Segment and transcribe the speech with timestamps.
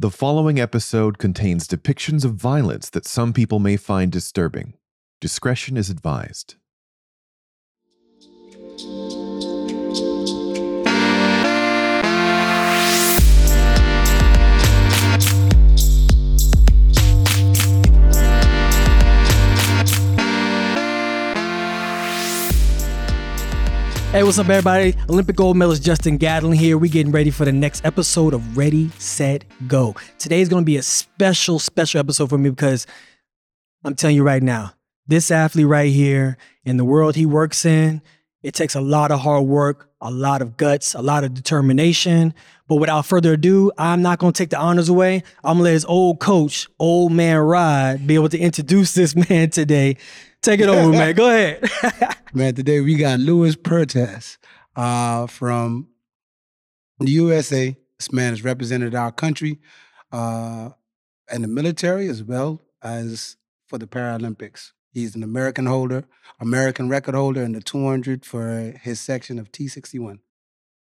[0.00, 4.72] The following episode contains depictions of violence that some people may find disturbing.
[5.20, 6.54] Discretion is advised.
[24.12, 24.96] Hey, what's up, everybody?
[25.08, 26.76] Olympic gold medalist Justin Gatlin here.
[26.76, 29.94] We getting ready for the next episode of Ready, Set, Go.
[30.18, 32.88] Today is going to be a special, special episode for me because
[33.84, 34.74] I'm telling you right now,
[35.06, 38.02] this athlete right here in the world he works in,
[38.42, 42.34] it takes a lot of hard work, a lot of guts, a lot of determination.
[42.66, 45.22] But without further ado, I'm not going to take the honors away.
[45.44, 49.14] I'm going to let his old coach, old man Rod, be able to introduce this
[49.30, 49.98] man today.
[50.42, 51.14] Take it over, man.
[51.14, 51.68] Go ahead.
[52.32, 54.38] Man, today we got Louis Puertas
[54.74, 55.88] uh, from
[56.98, 57.76] the USA.
[57.98, 59.58] This man has represented our country
[60.12, 60.70] uh,
[61.30, 63.36] in the military as well as
[63.66, 64.72] for the Paralympics.
[64.92, 66.04] He's an American holder,
[66.40, 70.20] American record holder in the 200 for his section of T61.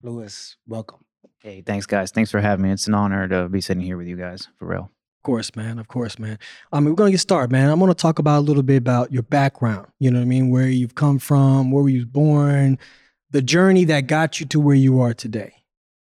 [0.03, 1.05] Louis, welcome.
[1.39, 2.11] Hey, thanks, guys.
[2.11, 2.73] Thanks for having me.
[2.73, 4.91] It's an honor to be sitting here with you guys, for real.
[5.19, 5.79] Of course, man.
[5.79, 6.39] Of course, man.
[6.73, 7.69] I mean, we're gonna get started, man.
[7.69, 9.89] I'm gonna talk about a little bit about your background.
[9.99, 10.51] You know what I mean?
[10.51, 12.79] Where you've come from, where you was born,
[13.31, 15.55] the journey that got you to where you are today.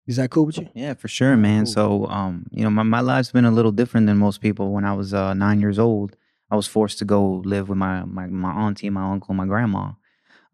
[0.07, 0.69] Is that cool with you?
[0.75, 1.65] Yeah, for sure, man.
[1.65, 1.73] Cool.
[1.73, 4.71] So, um, you know, my, my life's been a little different than most people.
[4.71, 6.15] When I was uh, nine years old,
[6.51, 9.93] I was forced to go live with my my, my auntie, my uncle, my grandma.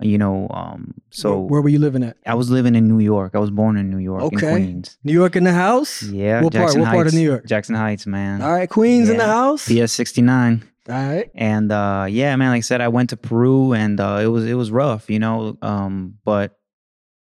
[0.03, 2.17] You know, um, so where, where were you living at?
[2.27, 3.35] I was living in New York.
[3.35, 4.51] I was born in New York, in Okay.
[4.53, 4.99] Queens.
[5.05, 6.03] New York in the house.
[6.03, 6.65] Yeah, What part?
[6.65, 7.15] Jackson What part of Heights.
[7.15, 7.47] New York?
[7.47, 8.43] Jackson Heights, man.
[8.43, 9.67] All right, Queens in the house.
[9.69, 10.65] PS sixty nine.
[10.89, 11.31] All right.
[11.37, 14.45] and uh yeah man like i said i went to peru and uh it was
[14.45, 16.59] it was rough you know um but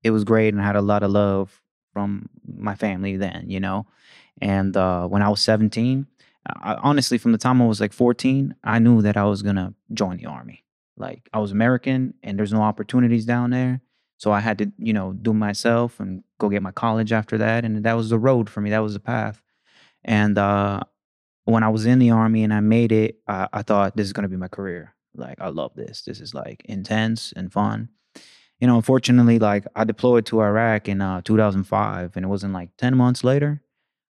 [0.05, 1.61] it was great and i had a lot of love
[1.93, 3.85] from my family then you know
[4.41, 6.07] and uh when i was 17
[6.47, 9.75] I, honestly from the time i was like 14 i knew that i was gonna
[9.93, 10.63] join the army
[10.99, 13.81] like i was american and there's no opportunities down there
[14.19, 17.65] so i had to you know do myself and go get my college after that
[17.65, 19.43] and that was the road for me that was the path
[20.05, 20.81] and uh
[21.49, 24.13] when I was in the army and I made it, I, I thought this is
[24.13, 24.95] gonna be my career.
[25.15, 26.03] Like I love this.
[26.03, 27.89] This is like intense and fun.
[28.61, 32.71] You know, unfortunately, like I deployed to Iraq in uh, 2005, and it wasn't like
[32.77, 33.63] 10 months later.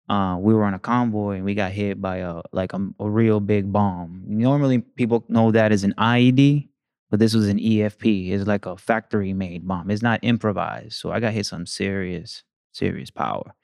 [0.08, 3.10] Uh, we were on a convoy and we got hit by a like a, a
[3.10, 4.22] real big bomb.
[4.26, 6.68] Normally, people know that as an IED,
[7.10, 8.30] but this was an EFP.
[8.30, 9.90] It's like a factory made bomb.
[9.90, 10.94] It's not improvised.
[10.94, 13.54] So I got hit some serious, serious power,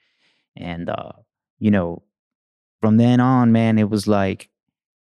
[0.55, 1.11] and uh,
[1.59, 2.03] you know,
[2.81, 4.49] from then on, man, it was like,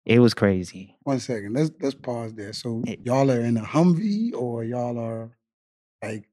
[0.06, 0.96] it was crazy.
[1.04, 1.54] One second.
[1.54, 2.54] Let's let's pause there.
[2.54, 5.32] So y'all are in a Humvee or y'all are
[6.04, 6.28] like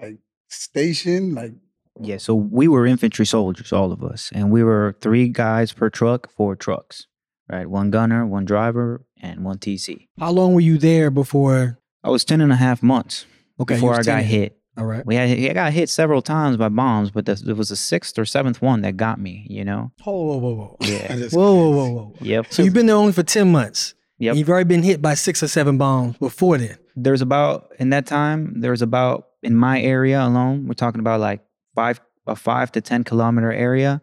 [0.00, 0.18] like
[0.48, 1.54] stationed like
[2.00, 5.88] Yeah, so we were infantry soldiers, all of us, and we were three guys per
[5.88, 7.06] truck, four trucks,
[7.50, 7.68] right?
[7.68, 10.08] One gunner, one driver, and one TC.
[10.18, 11.78] How long were you there before?
[12.04, 13.26] I was 10 and a half months
[13.60, 14.58] Okay, before was I got hit.
[14.78, 15.04] All right.
[15.06, 18.18] We had, I got hit several times by bombs, but this, it was the sixth
[18.18, 19.90] or seventh one that got me, you know?
[20.04, 20.76] Whoa, whoa, whoa, whoa.
[20.82, 21.16] Yeah.
[21.16, 22.14] That's Whoa, whoa, whoa, whoa.
[22.20, 22.52] Yep.
[22.52, 23.94] So you've been there only for 10 months.
[24.18, 24.30] Yep.
[24.32, 26.76] And you've already been hit by six or seven bombs before then.
[26.94, 31.20] there's about in that time there was about in my area alone we're talking about
[31.20, 31.42] like
[31.74, 34.00] five a five to ten kilometer area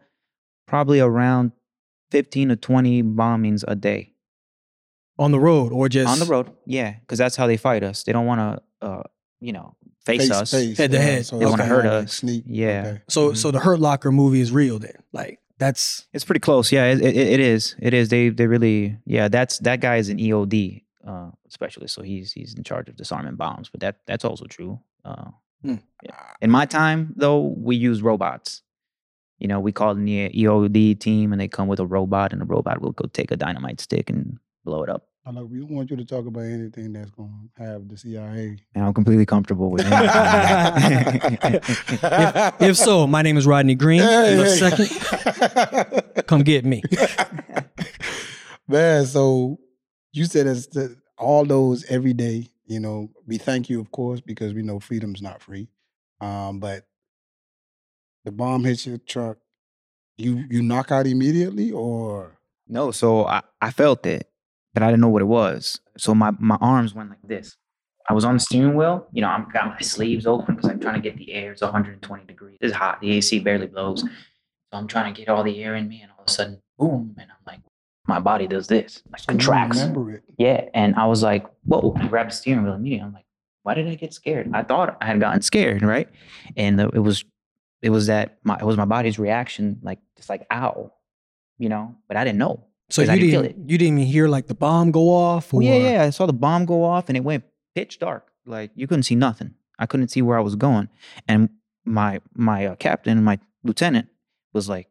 [0.68, 1.52] probably around
[2.14, 4.14] 15 to 20 bombings a day
[5.18, 8.04] On the road or just on the road yeah because that's how they fight us
[8.04, 9.04] they don't want to uh
[9.42, 9.76] you know
[10.06, 11.26] face, us Head to head.
[11.26, 12.14] So They wanna hurt us.
[12.16, 12.44] Sneak.
[12.46, 12.84] Yeah.
[12.88, 13.02] Okay.
[13.08, 13.38] So Mhm.
[13.38, 14.98] so the Hurt Locker movie is real then.
[15.14, 18.98] Like that's it's pretty close yeah it, it, it is it is they they really
[19.06, 22.96] yeah that's that guy is an eod uh specialist so he's he's in charge of
[22.98, 25.30] disarming bombs but that that's also true uh
[25.64, 25.76] Hmm.
[26.04, 26.12] yeah.
[26.42, 28.62] in my time though we use robots
[29.44, 32.42] you know we call in the eod team and they come with a robot and
[32.42, 35.60] the robot will go take a dynamite stick and blow it up I know we
[35.60, 38.58] don't want you to talk about anything that's gonna have the CIA.
[38.76, 39.92] and i'm completely comfortable with it
[41.64, 44.02] if, if so, my name is Rodney Green.
[44.02, 44.58] Hey, In a hey.
[44.58, 46.82] second, come get me.
[48.68, 49.60] Man, so
[50.12, 52.50] you said it's the, all those every day.
[52.66, 55.68] You know, we thank you, of course, because we know freedom's not free.
[56.22, 56.86] Um, but
[58.26, 59.38] the bomb hits your truck,
[60.18, 62.38] you you knock out immediately, or
[62.68, 64.30] No, so I, I felt it,
[64.74, 65.80] but I didn't know what it was.
[65.98, 67.58] So my, my arms went like this.
[68.10, 70.80] I was on the steering wheel, you know, I'm got my sleeves open because I'm
[70.80, 71.54] trying to get the air.
[71.54, 72.58] It's 120 degrees.
[72.60, 73.00] It's hot.
[73.00, 74.02] The AC barely blows.
[74.02, 74.08] So
[74.74, 77.16] I'm trying to get all the air in me, and all of a sudden, boom,
[77.20, 77.62] and I'm like,
[78.08, 79.78] my body does this, like so contracts.
[79.78, 80.24] remember it.
[80.38, 81.96] Yeah, and I was like, whoa!
[81.98, 83.06] I grabbed the steering wheel immediately.
[83.08, 83.26] I'm like,
[83.62, 84.50] why did I get scared?
[84.54, 86.10] I thought I had gotten scared, right?
[86.58, 87.24] And the, it was,
[87.84, 90.92] it was that my, it was my body's reaction, like just like ow,
[91.58, 92.66] you know, but I didn't know.
[92.90, 95.54] So you I didn't didn't you didn't even hear like the bomb go off?
[95.54, 95.58] Or?
[95.58, 96.04] Well, yeah, yeah.
[96.04, 97.44] I saw the bomb go off and it went
[97.76, 98.28] pitch dark.
[98.46, 99.56] Like you couldn't see nothing.
[99.78, 100.90] I couldn't see where I was going.
[101.28, 101.50] And
[101.86, 104.08] my my uh, captain, my lieutenant,
[104.54, 104.88] was like,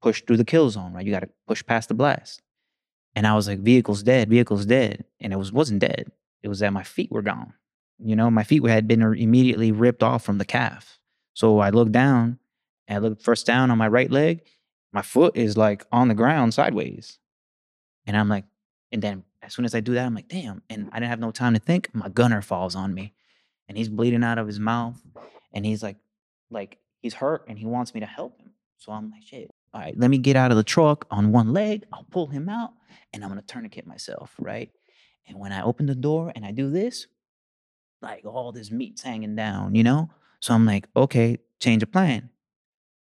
[0.00, 1.06] push through the kill zone, right?
[1.06, 2.42] You got to push past the blast.
[3.14, 5.04] And I was like, vehicle's dead, vehicle's dead.
[5.20, 6.10] And it was wasn't dead.
[6.42, 7.54] It was that my feet were gone.
[7.98, 10.98] You know, my feet had been immediately ripped off from the calf.
[11.34, 12.38] So I look down
[12.88, 14.42] and I look first down on my right leg.
[14.92, 17.18] My foot is like on the ground sideways.
[18.06, 18.44] And I'm like,
[18.90, 20.62] and then as soon as I do that, I'm like, damn.
[20.68, 21.88] And I didn't have no time to think.
[21.94, 23.14] My gunner falls on me
[23.68, 25.00] and he's bleeding out of his mouth.
[25.52, 25.96] And he's like,
[26.50, 28.50] like he's hurt and he wants me to help him.
[28.78, 29.50] So I'm like, shit.
[29.74, 31.84] All right, let me get out of the truck on one leg.
[31.92, 32.72] I'll pull him out
[33.12, 34.70] and I'm gonna tourniquet myself, right?
[35.26, 37.06] And when I open the door and I do this,
[38.02, 40.10] like all this meat's hanging down, you know?
[40.42, 42.28] So I'm like, okay, change of plan.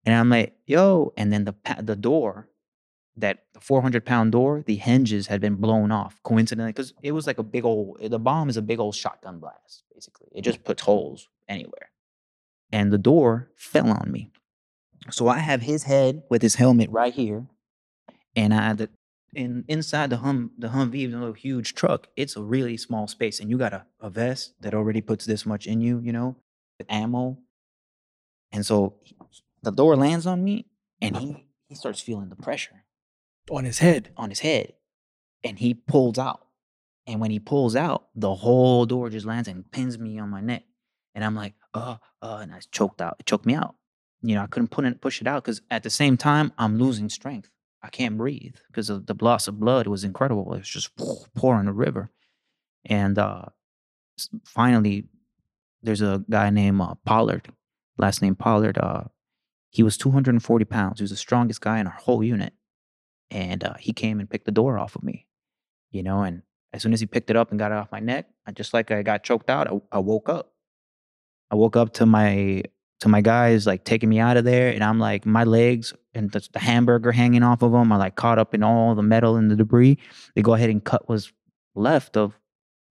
[0.06, 2.48] And I'm like, yo, and then the the door,
[3.16, 7.26] that the 400 pound door, the hinges had been blown off coincidentally because it was
[7.26, 7.98] like a big old.
[8.00, 10.28] Eh, the bomb is a big old shotgun blast, basically.
[10.32, 11.90] It just puts holes anywhere,
[12.72, 14.30] and the door fell on me.
[15.10, 17.46] So I have his head with his helmet right here,
[18.34, 18.90] and I the
[19.34, 22.08] in inside the hum the Humvee, the little huge truck.
[22.16, 25.44] It's a really small space, and you got a, a vest that already puts this
[25.44, 26.36] much in you, you know,
[26.78, 27.38] with ammo.
[28.52, 29.16] And so he-
[29.62, 30.66] the door lands on me,
[31.00, 32.84] and he he starts feeling the pressure
[33.50, 34.12] on his head.
[34.16, 34.74] on his head,
[35.42, 36.46] and he pulls out.
[37.08, 40.40] And when he pulls out, the whole door just lands and pins me on my
[40.40, 40.64] neck.
[41.14, 43.16] And I'm like, uh, uh, and I choked out.
[43.20, 43.76] It choked me out.
[44.22, 46.78] You know, I couldn't put it, push it out because at the same time, I'm
[46.78, 47.50] losing strength.
[47.82, 49.86] I can't breathe because of the loss of blood.
[49.86, 50.52] It was incredible.
[50.54, 50.90] It was just
[51.34, 52.10] pouring a river.
[52.84, 53.46] And uh,
[54.44, 55.08] finally,
[55.82, 57.52] there's a guy named uh, Pollard,
[57.98, 58.78] last name Pollard.
[58.78, 59.04] Uh,
[59.70, 61.00] he was 240 pounds.
[61.00, 62.52] He was the strongest guy in our whole unit
[63.30, 65.26] and uh, he came and picked the door off of me,
[65.90, 66.22] you know.
[66.22, 66.42] And
[66.72, 68.74] as soon as he picked it up and got it off my neck, I just
[68.74, 69.68] like I got choked out.
[69.68, 70.52] I, I woke up.
[71.50, 72.62] I woke up to my
[73.00, 76.30] to my guys like taking me out of there, and I'm like my legs and
[76.30, 79.36] the, the hamburger hanging off of them are like caught up in all the metal
[79.36, 79.98] and the debris.
[80.34, 81.32] They go ahead and cut what's
[81.74, 82.38] left of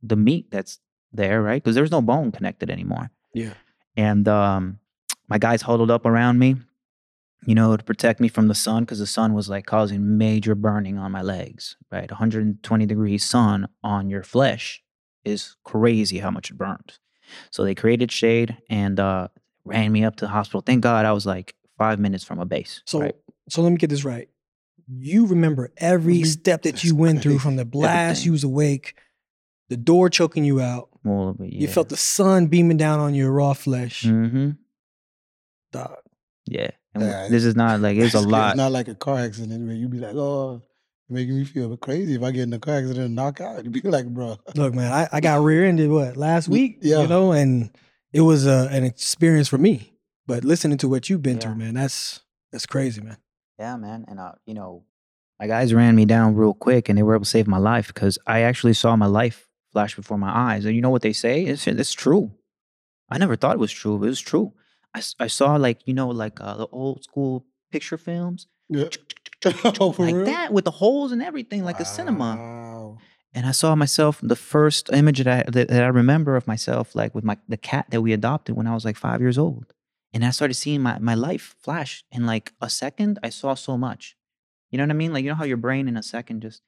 [0.04, 0.80] the meat that's
[1.16, 1.62] there, right?
[1.62, 3.12] Because there's no bone connected anymore.
[3.34, 3.54] Yeah.
[3.98, 4.80] And um,
[5.28, 6.56] my guys huddled up around me,
[7.46, 10.56] you know, to protect me from the sun because the sun was like causing major
[10.56, 12.10] burning on my legs, right?
[12.10, 14.82] 120 degrees sun on your flesh
[15.24, 17.00] is crazy how much it burns.
[17.52, 19.30] So they created shade and uh,
[19.64, 20.62] ran me up to the hospital.
[20.62, 22.82] Thank God I was like five minutes from a base.
[22.86, 23.16] So right?
[23.50, 24.30] so let me get this right.
[24.88, 28.26] You remember every Every- step that you went through from the blast, Everything.
[28.26, 28.96] you was awake,
[29.70, 30.90] the door choking you out.
[31.06, 31.34] Yeah.
[31.40, 34.04] You felt the sun beaming down on your raw flesh.
[34.04, 34.52] Mm-hmm.
[35.72, 35.98] Dog.
[36.46, 36.72] Yeah.
[37.30, 38.52] This is not like, it's a lot.
[38.52, 40.62] It's not like a car accident where you'd be like, oh,
[41.10, 42.16] you're making me feel crazy.
[42.16, 44.38] If I get in a car accident and knock out, you'd be like, bro.
[44.56, 47.02] Look, man, I, I got rear-ended what last week, Yeah.
[47.02, 47.70] you know, and
[48.14, 49.92] it was uh, an experience for me.
[50.28, 51.42] But listening to what you've been Yeah.
[51.42, 52.22] through, man, that's
[52.52, 53.18] that's crazy, man.
[53.60, 54.06] Yeah, man.
[54.08, 54.86] And uh, you know,
[55.40, 57.88] my guys ran me down real quick and they were able to save my life
[57.88, 60.64] because I actually saw my life flash before my eyes.
[60.64, 61.44] And you know what they say?
[61.44, 62.32] It's, it's true.
[63.10, 64.54] I never thought it was true, but it was true.
[65.20, 68.88] I saw like, you know, like uh, the old school picture films Yeah.
[69.82, 70.26] oh, like real?
[70.26, 72.30] that with the holes and everything, like a cinema.
[72.38, 72.98] Wow.
[73.34, 76.96] And I saw myself, the first image that I, that, that I remember of myself,
[76.96, 79.74] like with my the cat that we adopted when I was like five years old.
[80.14, 83.20] And I started seeing my, my life flash in like a second.
[83.22, 84.16] I saw so much.
[84.72, 85.12] You know what I mean?
[85.12, 86.62] Like, you know how your brain in a second just.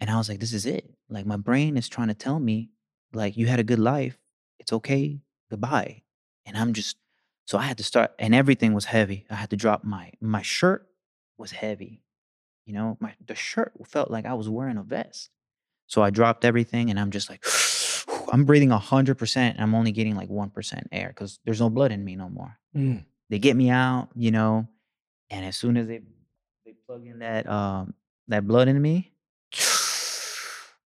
[0.00, 0.90] And I was like, this is it.
[1.08, 2.70] Like, my brain is trying to tell me,
[3.12, 4.18] like, you had a good life.
[4.58, 5.20] It's okay.
[5.50, 6.02] Goodbye.
[6.44, 6.96] And I'm just.
[7.46, 9.24] So I had to start, and everything was heavy.
[9.30, 10.88] I had to drop my my shirt
[11.38, 12.02] was heavy.
[12.64, 15.30] You know, my the shirt felt like I was wearing a vest.
[15.86, 17.44] So I dropped everything and I'm just like,
[18.32, 22.04] I'm breathing 100% and I'm only getting like 1% air because there's no blood in
[22.04, 22.58] me no more.
[22.76, 23.04] Mm.
[23.30, 24.66] They get me out, you know,
[25.30, 26.00] and as soon as they
[26.64, 27.94] they plug in that um
[28.28, 29.12] that blood in me,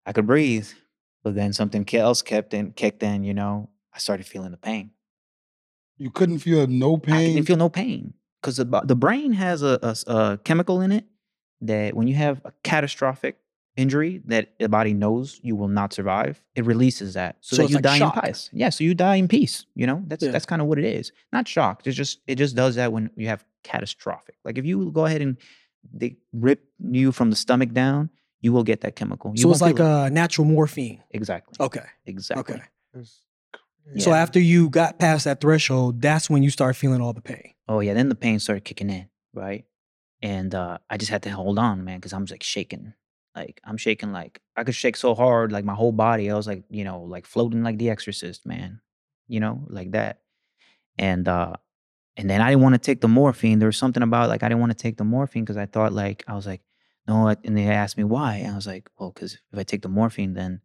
[0.06, 0.68] I could breathe.
[1.24, 3.68] But then something else kept in kicked in, you know.
[3.94, 4.90] I started feeling the pain.
[5.98, 7.14] You couldn't feel no pain?
[7.14, 11.04] I didn't feel no pain because the, the brain has a a chemical in it
[11.60, 13.36] that when you have a catastrophic
[13.76, 17.68] injury that the body knows you will not survive, it releases that so, So that
[17.70, 18.16] you like die shock.
[18.16, 18.50] in peace.
[18.52, 19.66] Yeah, so you die in peace.
[19.76, 20.32] You know, that's Yeah.
[20.32, 21.12] that's kind of what it is.
[21.32, 21.86] Not shocked.
[21.86, 24.34] It's just it just does that when you have catastrophic.
[24.44, 25.36] Like if you go ahead and
[25.94, 28.10] they rip you from the stomach down,
[28.42, 29.32] you will get that chemical.
[29.34, 29.90] You So it's like feel it.
[29.90, 31.02] uh, natural morphine.
[31.10, 31.86] exactly, Okay.
[32.04, 32.56] exactly.
[32.56, 32.62] Okay.
[32.94, 33.22] It's
[33.98, 34.16] So Yeah.
[34.22, 37.54] after you got past that threshold, that's when you start feeling all the pain.
[37.68, 39.64] Oh yeah, then the pain started kicking in, right?
[40.24, 42.92] and uh, I just had to hold on, man, because I'm just like shaking.
[43.34, 46.30] Like I'm shaking, like I could shake so hard, like my whole body.
[46.30, 48.80] I was like, you know, like floating like The Exorcist, man.
[49.26, 50.20] You know, like that.
[50.98, 51.54] And uh,
[52.16, 53.58] and then I didn't want to take the morphine.
[53.58, 55.92] There was something about like I didn't want to take the morphine because I thought
[55.92, 56.60] like I was like,
[57.06, 57.28] no.
[57.28, 59.88] And they asked me why, and I was like, well, because if I take the
[59.88, 60.60] morphine, then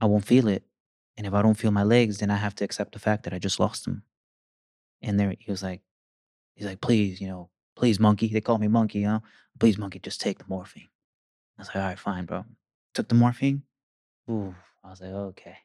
[0.00, 0.64] I won't feel it,
[1.16, 3.32] and if I don't feel my legs, then I have to accept the fact that
[3.34, 4.02] I just lost them.
[5.02, 5.82] And there he was like,
[6.54, 8.28] he's like, please, you know, please, monkey.
[8.28, 9.22] They call me monkey, you know,
[9.58, 10.88] please, monkey, just take the morphine.
[11.58, 12.44] I was like, all right, fine, bro.
[12.94, 13.62] Took the morphine.
[14.30, 15.56] Ooh, I was like, okay,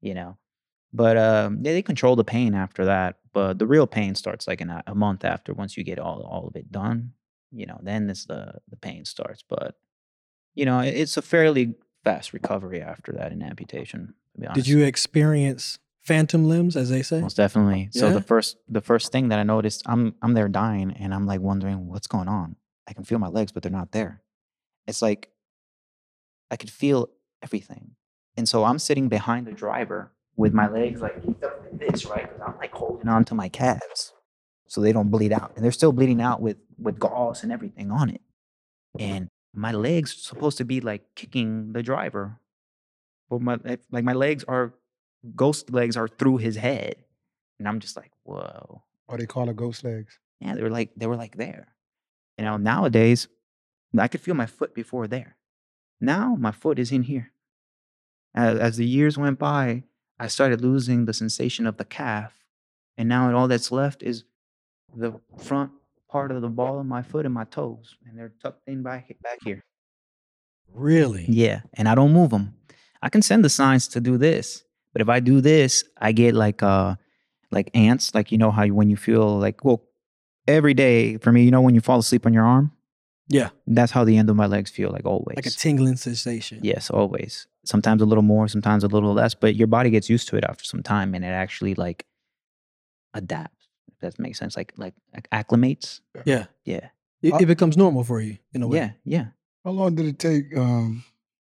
[0.00, 0.38] you know.
[0.92, 3.16] But um, yeah, they control the pain after that.
[3.32, 5.52] But the real pain starts like in a, a month after.
[5.52, 7.12] Once you get all all of it done,
[7.54, 9.42] you know, then it's the the pain starts.
[9.48, 9.76] But
[10.54, 14.14] you know, it- it's a fairly fast recovery after that in amputation.
[14.34, 14.64] To be honest.
[14.66, 17.20] Did you experience phantom limbs, as they say?
[17.20, 17.88] Most definitely.
[17.92, 18.12] So Yeah?
[18.14, 21.40] the first the first thing that I noticed, I'm I'm there dying and I'm like
[21.40, 22.56] wondering what's going on.
[22.86, 24.22] I can feel my legs, but they're not there.
[24.86, 25.30] It's like
[26.50, 27.08] I could feel
[27.42, 27.92] everything.
[28.36, 32.22] And so I'm sitting behind the driver with my legs like like this, right?
[32.28, 34.12] Because I'm like holding on to my calves
[34.66, 35.52] so they don't bleed out.
[35.54, 38.20] And they're still bleeding out with with gauze and everything on it.
[38.98, 39.12] Mm-hmm.
[39.12, 42.40] And my legs supposed to be like kicking the driver.
[43.30, 44.74] But my eh, like my legs are
[45.34, 46.96] ghost legs are through his head.
[47.58, 48.82] And I'm just like, whoa.
[49.06, 50.18] Or they call it ghost legs.
[50.40, 51.68] Yeah, they were like they were like there.
[52.38, 53.28] You know, nowadays
[53.98, 55.36] I could feel my foot before there.
[56.00, 57.30] Now my foot is in here.
[58.34, 59.84] As, as the years went by,
[60.18, 62.32] I started losing the sensation of the calf,
[62.98, 64.24] and now all that's left is
[64.96, 65.70] the front
[66.10, 69.08] part of the ball of my foot and my toes, and they're tucked in back
[69.22, 69.62] back here.
[70.72, 71.24] Really?
[71.28, 72.54] Yeah, and I don't move them.
[73.02, 76.34] I can send the signs to do this, but if I do this, I get
[76.34, 76.96] like uh
[77.50, 79.84] like ants, like you know how you, when you feel like well
[80.48, 82.72] every day for me, you know when you fall asleep on your arm,
[83.28, 83.50] Yeah.
[83.66, 85.36] that's how the end of my legs feel like always.
[85.36, 86.60] Like a tingling sensation.
[86.62, 87.46] yes, always.
[87.64, 90.44] Sometimes a little more, sometimes a little less, but your body gets used to it
[90.44, 92.04] after some time and it actually like
[93.14, 93.53] adapts.
[94.04, 96.00] If that makes sense, like like, like acclimates.
[96.24, 96.46] Yeah.
[96.64, 96.88] Yeah,
[97.22, 98.78] It, it becomes normal for you in a way.
[98.78, 99.26] yeah, yeah.
[99.64, 101.04] How long did it take um,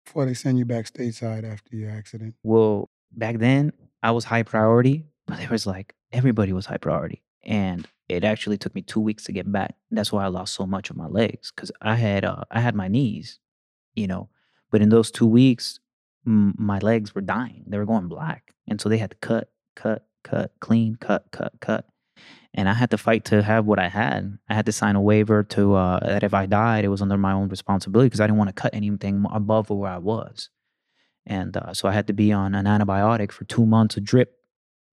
[0.05, 2.35] before they send you back stateside after your accident?
[2.43, 3.71] Well, back then
[4.03, 7.23] I was high priority, but it was like everybody was high priority.
[7.43, 9.75] And it actually took me two weeks to get back.
[9.89, 12.75] That's why I lost so much of my legs because I had uh, I had
[12.75, 13.39] my knees,
[13.95, 14.29] you know.
[14.71, 15.79] But in those two weeks,
[16.27, 17.63] m- my legs were dying.
[17.67, 21.53] They were going black, and so they had to cut, cut, cut, clean, cut, cut,
[21.61, 21.85] cut.
[22.53, 24.37] And I had to fight to have what I had.
[24.49, 27.17] I had to sign a waiver to uh, that if I died, it was under
[27.17, 30.49] my own responsibility because I didn't want to cut anything above where I was.
[31.25, 34.35] And uh, so I had to be on an antibiotic for two months, a drip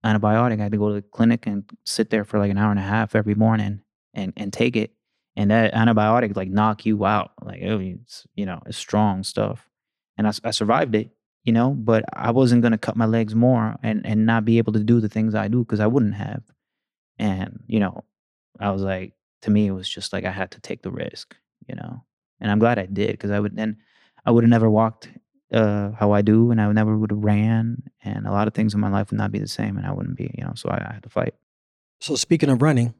[0.05, 0.59] antibiotic.
[0.59, 2.79] I had to go to the clinic and sit there for like an hour and
[2.79, 3.81] a half every morning
[4.13, 4.93] and, and take it.
[5.35, 7.31] And that antibiotic like knock you out.
[7.41, 9.69] Like, it's, you know, it's strong stuff.
[10.17, 11.11] And I survived it,
[11.43, 14.57] you know, but I wasn't going to cut my legs more and, and not be
[14.57, 16.43] able to do the things I do because I wouldn't have.
[17.19, 18.05] And, you know,
[18.59, 21.35] I was like, to me, it was just like I had to take the risk,
[21.67, 22.03] you know.
[22.41, 23.77] And I'm glad I did because I would then
[24.25, 25.09] I would have never walked
[25.51, 28.53] uh, how I do, and I would never would have ran, and a lot of
[28.53, 30.53] things in my life would not be the same, and I wouldn't be, you know.
[30.55, 31.33] So I, I had to fight.
[31.99, 32.93] So speaking of running,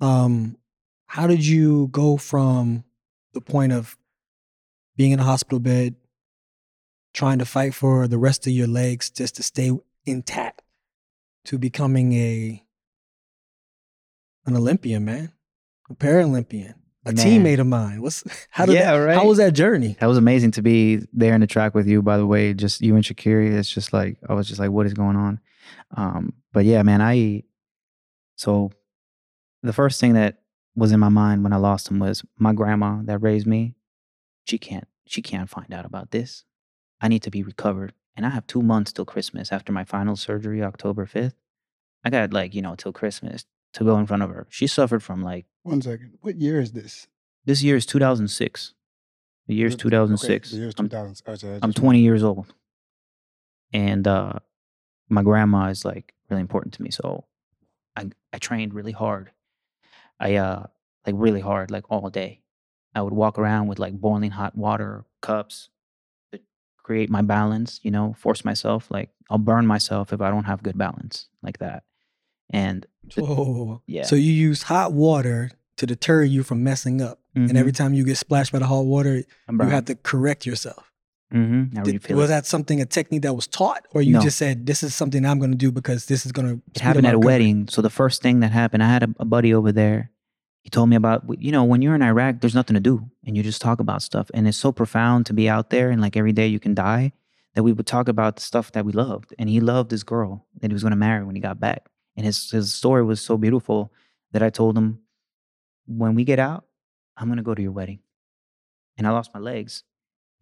[0.00, 0.58] um,
[1.06, 2.84] how did you go from
[3.32, 3.96] the point of
[4.96, 5.96] being in a hospital bed,
[7.14, 9.72] trying to fight for the rest of your legs just to stay
[10.04, 10.62] intact,
[11.46, 12.62] to becoming a
[14.46, 15.32] an Olympian, man,
[15.90, 16.74] a Paralympian,
[17.04, 17.16] a Man.
[17.16, 18.02] teammate of mine?
[18.02, 19.16] What's how did Yeah, that, right?
[19.16, 19.96] How was that journey?
[20.00, 22.02] That was amazing to be there in the track with you.
[22.02, 23.52] By the way, just you and Shakiri.
[23.52, 25.40] It's just like I was just like, what is going on?
[25.96, 27.42] Um, but yeah, man, I
[28.36, 28.70] so
[29.62, 30.38] the first thing that
[30.74, 33.74] was in my mind when I lost him was my grandma that raised me.
[34.44, 36.44] She can't she can't find out about this.
[37.00, 40.16] I need to be recovered, and I have two months till Christmas after my final
[40.16, 41.34] surgery, October fifth.
[42.04, 43.44] I got like you know till Christmas
[43.76, 44.46] to go in front of her.
[44.50, 46.18] She suffered from like One second.
[46.20, 47.06] What year is this?
[47.44, 48.74] this year is two thousand six.
[49.46, 50.50] The year is Okay, two thousand six.
[50.50, 52.52] the I'm oh, sorry, I'm 20 years old.
[53.72, 54.34] And uh,
[55.08, 56.90] my grandma is like really important to me.
[56.90, 57.24] So
[57.94, 59.30] I, I trained really hard.
[60.18, 60.66] I, uh,
[61.06, 62.40] like really hard, like all day.
[62.94, 65.68] I would walk around with like boiling hot water cups
[66.32, 66.40] to
[66.82, 68.90] create my balance, you know, force myself.
[68.90, 71.84] Like I'll burn myself if I don't have good balance like that.
[72.50, 72.86] And
[73.18, 74.04] Oh, Yeah.
[74.04, 78.04] So you use hot water to deter you from messing up, and every time you
[78.04, 80.90] get splashed by the hot water, you have to correct yourself.
[81.34, 81.82] mm-hmm.
[81.82, 82.28] Did- was it.
[82.28, 84.20] that something a technique that was taught, or you No.
[84.20, 86.62] just said this is something I'm going to do because this is going to?
[86.74, 87.68] It happened at a wedding.
[87.68, 90.10] So the first thing that happened, I had a, a buddy over there.
[90.62, 93.36] he told me about you know when you're in Iraq, there's nothing to do, and
[93.36, 96.16] you just talk about stuff, and it's so profound to be out there and like
[96.16, 97.12] every day you can die
[97.54, 100.46] that we would talk about the stuff that we loved, and he loved this girl
[100.60, 103.20] that he was going to marry when he got back, and his his story was
[103.20, 103.92] so beautiful
[104.32, 105.00] that I told him,
[105.86, 106.64] when we get out,
[107.16, 108.00] I'm going to go to your wedding,
[108.98, 109.84] and I lost my legs,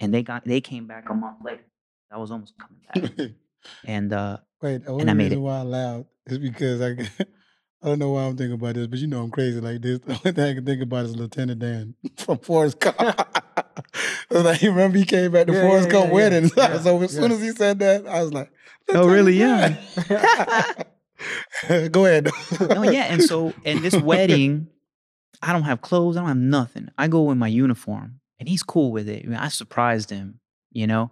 [0.01, 1.65] and they got they came back a month later.
[2.13, 3.31] I was almost coming back,
[3.85, 5.43] and uh, Wait, the only And I made reason it.
[5.43, 6.91] why I laughed is because I,
[7.83, 9.99] I don't know why I'm thinking about this, but you know I'm crazy like this.
[9.99, 12.99] The only thing I can think about is Lieutenant Dan from Forrest Gump.
[14.31, 16.15] Like, you remember he came back to Yeah, Forrest yeah, Gump yeah, yeah.
[16.15, 16.51] wedding.
[16.57, 18.51] Yeah, so as soon as he said that, I was like,
[18.95, 19.39] Oh, really?
[19.39, 19.77] "Lieutenant
[20.09, 20.85] Dan."
[21.91, 22.29] Go ahead.
[22.61, 23.05] no, yeah.
[23.05, 24.69] And so, and this wedding,
[25.43, 26.17] I don't have clothes.
[26.17, 26.89] I don't have nothing.
[26.99, 29.25] I go in my uniform, and he's cool with it.
[29.25, 30.41] I, mean, I surprised him,
[30.71, 31.11] you know.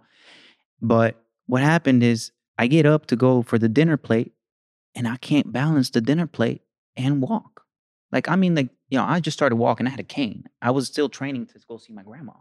[0.81, 1.15] But
[1.47, 4.33] what happened is, I get up to go for the dinner plate,
[4.95, 6.61] and I can't balance the dinner plate
[6.95, 7.63] and walk.
[8.11, 9.87] Like, I mean, like you know, I just started walking.
[9.87, 10.45] I had a cane.
[10.61, 12.33] I was still training to go see my grandma,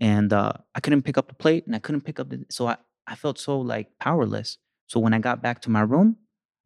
[0.00, 2.46] and uh, I couldn't pick up the plate, and I couldn't pick up the.
[2.50, 2.76] So I,
[3.06, 4.56] I felt so like powerless.
[4.86, 6.16] So when I got back to my room,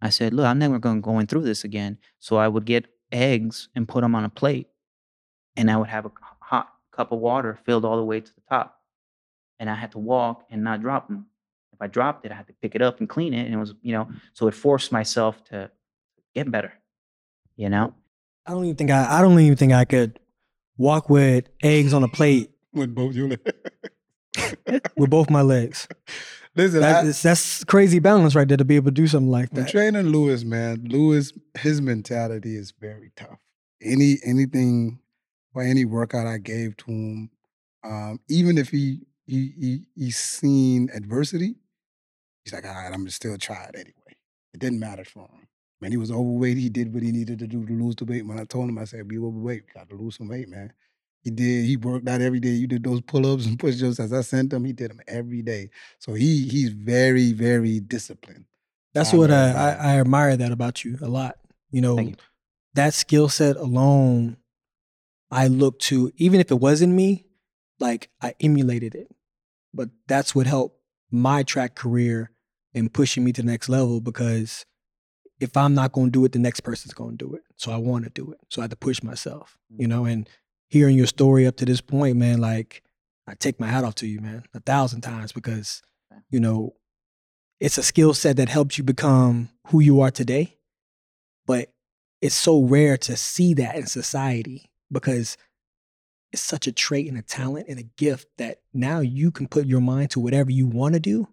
[0.03, 1.99] I said, look, I'm never going going through this again.
[2.19, 4.69] So I would get eggs and put them on a plate,
[5.57, 8.43] and I would have a hot cup of water filled all the way to the
[8.51, 8.81] top,
[9.59, 11.27] and I had to walk and not drop them.
[11.73, 13.59] If I dropped it, I had to pick it up and clean it, and it
[13.59, 15.71] was, you know, so it forced myself to
[16.35, 16.73] get better,
[17.57, 17.95] you know.
[18.45, 19.19] I don't even think I.
[19.19, 20.19] I don't even think I could
[20.77, 23.29] walk with eggs on a plate With both you.
[24.97, 25.87] with both my legs.
[26.55, 29.51] Listen, I, That's, that's crazy balance right there to be able to do something like
[29.51, 29.69] that.
[29.69, 33.39] training Lewis, man, Lewis, his mentality is very tough.
[33.81, 35.01] Any anything
[35.55, 37.31] or any workout I gave to him,
[37.83, 41.57] um, even if he he he he's seen adversity,
[42.45, 44.17] he's like, all right, I'm gonna still try it anyway.
[44.53, 45.49] It didn't matter for him.
[45.81, 46.59] Man, he was overweight.
[46.59, 48.25] He did what he needed to do to lose the weight.
[48.25, 50.73] When I told him, I said, be overweight, got to lose some weight, man.
[51.23, 51.65] He did.
[51.65, 52.51] He worked out every day.
[52.51, 54.65] You did those pull-ups and push-ups as I sent him.
[54.65, 55.71] He did them every day.
[55.99, 58.45] So he he's very very disciplined.
[58.93, 59.51] That's I what I.
[59.53, 61.37] I I admire that about you a lot.
[61.71, 62.15] You know, you.
[62.75, 64.37] that skill set alone,
[65.31, 66.13] I look to.
[66.17, 67.25] Even if it wasn't me,
[67.79, 69.15] like I emulated it.
[69.73, 70.79] But that's what helped
[71.11, 72.31] my track career
[72.75, 74.65] and pushing me to the next level because
[75.41, 77.43] if I'm not going to do it, the next person's going to do it.
[77.57, 78.39] So I want to do it.
[78.49, 79.91] So I had to push myself, you mm-hmm.
[79.91, 80.05] know.
[80.05, 80.29] And
[80.73, 82.83] hearing your story up to this point, man, like
[83.29, 85.83] I take my hat off to you, man, a thousand times because
[86.31, 86.75] you know
[87.61, 90.57] it's a skill set that helps you become who you are today.
[91.47, 91.73] But
[92.23, 95.37] it's so rare to see that in society because
[96.33, 99.67] it's such a trait and a talent and a gift that now you can put
[99.67, 101.29] your mind to whatever you want to do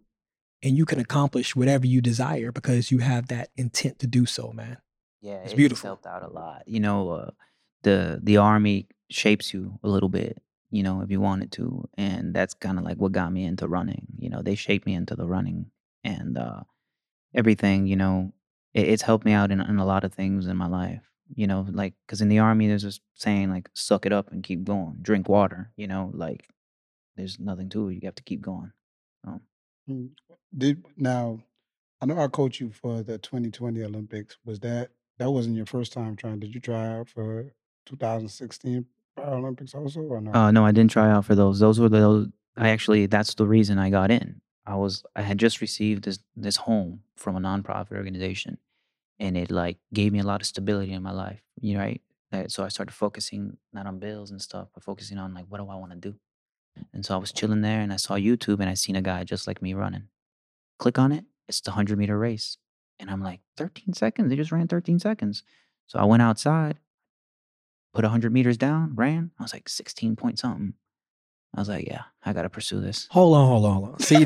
[0.61, 4.51] and you can accomplish whatever you desire because you have that intent to do so,
[4.51, 4.77] man.
[5.21, 5.87] Yeah, It's it beautiful.
[5.87, 6.63] helped out a lot.
[6.67, 7.29] You know, uh,
[7.83, 10.41] the the army shapes you a little bit.
[10.71, 13.67] You know, if you wanted to, and that's kind of like what got me into
[13.67, 14.05] running.
[14.17, 15.71] You know, they shaped me into the running
[16.03, 16.61] and uh,
[17.33, 17.87] everything.
[17.87, 18.33] You know,
[18.73, 21.01] it, it's helped me out in, in a lot of things in my life.
[21.33, 24.43] You know, like because in the army, there's this saying like "suck it up and
[24.43, 26.47] keep going, drink water." You know, like
[27.15, 27.95] there's nothing to it.
[27.95, 28.71] You have to keep going.
[29.89, 30.09] Mm.
[30.55, 31.39] Did now?
[32.01, 34.37] I know I coached you for the 2020 Olympics.
[34.45, 36.39] Was that that wasn't your first time trying?
[36.39, 37.53] Did you try out for
[37.85, 38.85] 2016
[39.19, 40.33] Paralympics also, or no?
[40.33, 41.59] Uh, no, I didn't try out for those.
[41.59, 42.27] Those were those.
[42.57, 44.41] I actually, that's the reason I got in.
[44.65, 48.57] I was, I had just received this this home from a nonprofit organization,
[49.19, 51.41] and it like gave me a lot of stability in my life.
[51.59, 52.01] You know, right?
[52.47, 55.69] So I started focusing not on bills and stuff, but focusing on like what do
[55.69, 56.15] I want to do.
[56.93, 59.23] And so I was chilling there, and I saw YouTube, and I seen a guy
[59.23, 60.07] just like me running.
[60.77, 61.25] Click on it.
[61.47, 62.57] It's the hundred meter race,
[62.99, 64.29] and I'm like, 13 seconds.
[64.29, 65.43] They just ran 13 seconds.
[65.87, 66.77] So I went outside,
[67.93, 69.31] put 100 meters down, ran.
[69.39, 70.73] I was like 16 point something.
[71.55, 73.07] I was like, yeah, I got to pursue this.
[73.09, 73.99] Hold on, hold on, hold on.
[74.01, 74.23] See,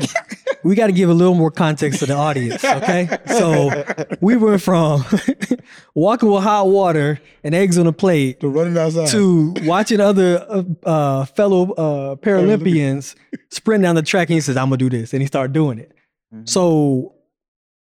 [0.62, 3.08] we got to give a little more context to the audience, okay?
[3.26, 3.82] So
[4.20, 5.02] we went from
[5.94, 9.08] walking with hot water and eggs on a plate to running outside.
[9.08, 13.14] to watching other uh, uh, fellow uh, Paralympians
[13.50, 15.78] sprint down the track, and he says, "I'm gonna do this," and he started doing
[15.78, 15.92] it.
[16.34, 16.46] Mhm.
[16.46, 17.14] So,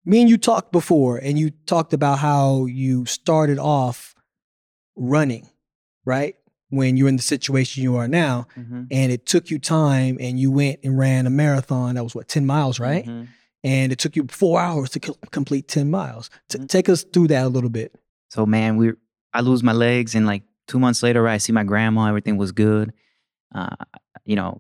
[0.05, 4.13] me and you talked before, and you talked about how you started off
[4.95, 5.49] running,
[6.05, 6.35] right?
[6.69, 8.87] When you're in the situation you are now, Mhm.
[8.89, 12.27] and it took you time, and you went and ran a marathon that was what
[12.27, 13.05] ten miles, right?
[13.05, 13.27] Mhm.
[13.63, 16.29] And it took you four hours to co- complete ten miles.
[16.49, 16.67] T- Mhm.
[16.67, 17.95] Take us through that a little bit.
[18.29, 18.93] So man, we
[19.33, 22.07] I lose my legs, and like two months later, I see my grandma.
[22.07, 22.91] Everything was good.
[23.53, 23.75] Uh,
[24.25, 24.59] you know,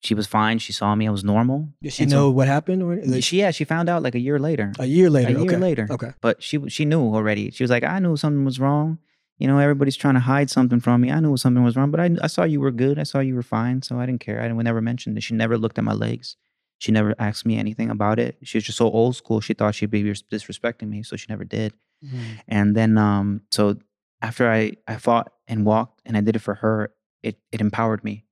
[0.00, 0.58] she was fine.
[0.58, 1.06] She saw me.
[1.06, 1.68] I was normal.
[1.80, 2.82] Did she And so- know what happened?
[2.82, 4.72] Or like, she yeah, she found out like a year later.
[4.80, 5.28] a year later.
[5.28, 5.56] a year okay.
[5.56, 5.86] later.
[5.90, 6.12] Okay.
[6.20, 7.50] But she she knew already.
[7.52, 8.98] She was like, I knew something was wrong.
[9.42, 11.10] You know, everybody's trying to hide something from me.
[11.10, 12.96] I knew something was wrong, but I, I saw you were good.
[12.98, 13.82] I saw you were fine.
[13.82, 14.40] So I didn't care.
[14.40, 15.22] I never mentioned it.
[15.22, 16.36] She never looked at my legs.
[16.78, 18.36] She never asked me anything about it.
[18.44, 19.40] She was just so old school.
[19.40, 21.02] She thought she'd be disrespecting me.
[21.02, 21.72] So she never did.
[22.46, 23.78] And then, um, so
[24.20, 28.02] after I, I fought and walked and I did it for her, it, it empowered
[28.04, 28.24] me.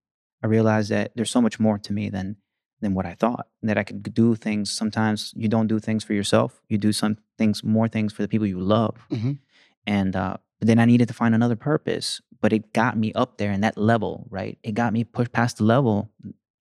[0.44, 2.36] I realized that there's so much more to me than,
[2.80, 3.46] than what I thought.
[3.62, 4.70] That I could do things.
[4.70, 6.60] Sometimes you don't do things for yourself.
[6.68, 8.96] You do some things, more things for the people you love.
[9.10, 9.38] Mhm.
[9.86, 12.20] And uh, but then I needed to find another purpose.
[12.40, 14.58] But it got me up there in that level, right?
[14.62, 16.10] It got me pushed past the level.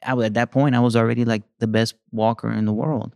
[0.05, 3.15] I was, at that point, I was already like the best walker in the world.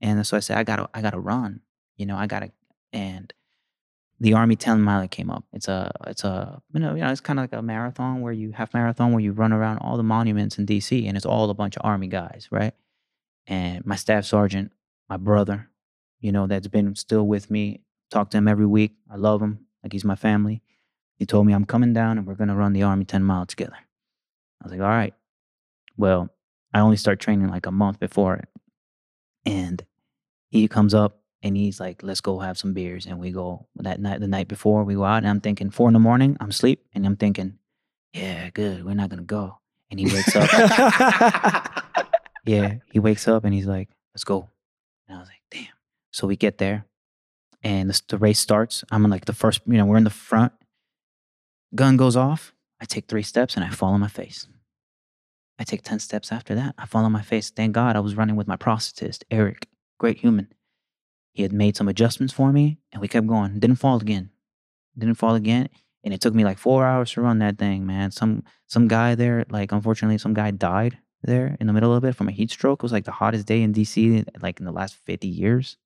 [0.00, 1.60] And so I said, I gotta, I gotta run.
[1.96, 2.52] You know, I gotta.
[2.92, 3.32] And
[4.20, 5.44] the Army 10 mile came up.
[5.52, 8.32] It's a, it's a, you know, you know, it's kind of like a marathon where
[8.32, 11.50] you half marathon where you run around all the monuments in DC, and it's all
[11.50, 12.74] a bunch of Army guys, right?
[13.46, 14.72] And my staff sergeant,
[15.08, 15.68] my brother,
[16.20, 17.82] you know, that's been still with me.
[18.10, 18.92] Talk to him every week.
[19.10, 20.62] I love him like he's my family.
[21.16, 23.76] He told me I'm coming down and we're gonna run the Army 10 mile together.
[24.60, 25.14] I was like, all right.
[25.96, 26.28] Well,
[26.74, 28.48] I only start training like a month before it.
[29.44, 29.84] And
[30.50, 33.06] he comes up and he's like, let's go have some beers.
[33.06, 35.18] And we go that night, the night before we go out.
[35.18, 36.84] And I'm thinking, four in the morning, I'm asleep.
[36.92, 37.58] And I'm thinking,
[38.12, 38.84] yeah, good.
[38.84, 39.58] We're not gonna go.
[39.92, 40.50] And he wakes up.
[42.44, 44.50] yeah, he wakes up and he's like, let's go.
[45.06, 45.72] And I was like, damn.
[46.10, 46.86] So we get there
[47.66, 48.84] and the, the race starts.
[48.92, 50.52] I'm in like the first, you know, we're in the front.
[51.74, 52.54] Gun goes off.
[52.80, 54.46] I take three steps and I fall on my face.
[55.58, 56.76] I take 10 steps after that.
[56.78, 57.50] I fall on my face.
[57.50, 59.66] Thank God I was running with my prosthetist, Eric,
[59.98, 60.52] great human.
[61.32, 63.58] He had made some adjustments for me and we kept going.
[63.58, 64.30] Didn't fall again.
[64.96, 65.68] Didn't fall again.
[66.04, 68.12] And it took me like four hours to run that thing, man.
[68.12, 72.14] Some some guy there, like unfortunately, some guy died there in the middle of it
[72.14, 72.78] from a heat stroke.
[72.78, 75.76] It was like the hottest day in DC, like in the last 50 years.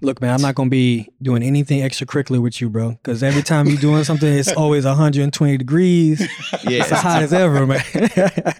[0.00, 2.90] Look, man, I'm not gonna be doing anything extracurricular with you, bro.
[2.90, 6.20] Because every time you're doing something, it's always 120 degrees.
[6.64, 6.80] Yeah.
[6.82, 7.82] It's hot as ever, man.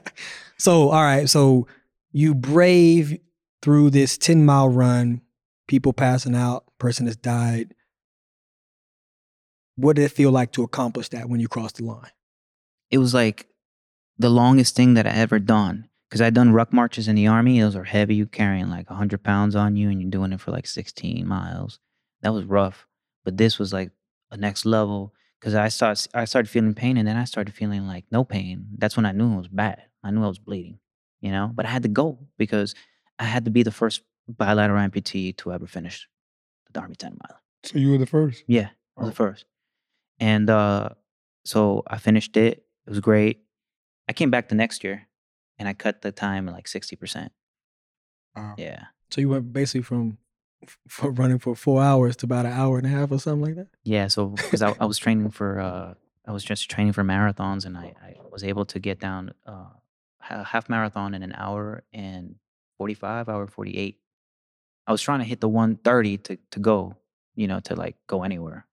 [0.59, 1.29] so, all right.
[1.29, 1.67] So
[2.11, 3.19] you brave
[3.63, 5.21] through this 10 mile run,
[5.69, 7.75] people passing out, person has died.
[9.77, 12.11] What did it feel like to accomplish that when you crossed the line?
[12.91, 13.47] it was like
[14.19, 15.89] the longest thing that I ever done.
[16.11, 17.61] Cause I'd done ruck marches in the army.
[17.61, 18.15] Those are heavy.
[18.15, 21.81] You carrying like hundred pounds on you, and you're doing it for like 16 miles.
[22.23, 22.87] That was rough.
[23.25, 23.91] But this was like
[24.31, 25.13] a next level.
[25.41, 28.67] Cause I started, I started feeling pain, and then I started feeling like no pain.
[28.79, 29.83] That's when I knew it was bad.
[30.03, 30.79] I knew I was bleeding.
[31.21, 32.75] You know, but I had to go because
[33.19, 36.09] I had to be the first bilateral amputee to ever finish
[36.73, 37.39] the Army 10 mile.
[37.65, 38.45] So you were the first.
[38.47, 39.11] Yeah, I was Oh.
[39.11, 39.45] the first.
[40.21, 40.91] And uh,
[41.45, 42.65] so I finished it.
[42.87, 43.41] It was great.
[44.09, 45.08] I came back the next year
[45.59, 47.31] and I cut the time like 60%.
[48.37, 48.55] Wow.
[48.57, 48.85] Yeah.
[49.11, 50.19] So you went basically from
[50.89, 53.57] for running for four hours to about an hour and a half or something like
[53.57, 53.69] that.
[53.85, 54.09] Yeah.
[54.09, 55.95] So, because I, I was training for, uh,
[56.27, 59.67] I was just training for marathons and I, I was able to get down uh,
[60.29, 62.37] a half marathon in an hour and
[62.77, 63.99] 45, hour 48.
[64.87, 66.97] I was trying to hit the 130 to, to go,
[67.35, 68.67] you know, to like go anywhere,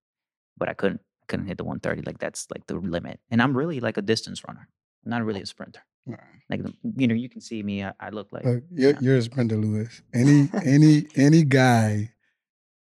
[0.58, 1.02] but I couldn't.
[1.24, 2.04] I couldn't hit the 130.
[2.04, 3.20] Like that's like the limit.
[3.32, 4.70] And I'm really like a distance runner.
[5.04, 5.82] I'm not really a sprinter.
[6.06, 6.18] Nah.
[6.50, 6.62] Like
[6.96, 7.84] you know, you can see me.
[7.84, 8.98] I, I look like Look, you're, Yeah.
[9.02, 10.02] you're a sprinter, Lewis.
[10.14, 12.12] Any any any guy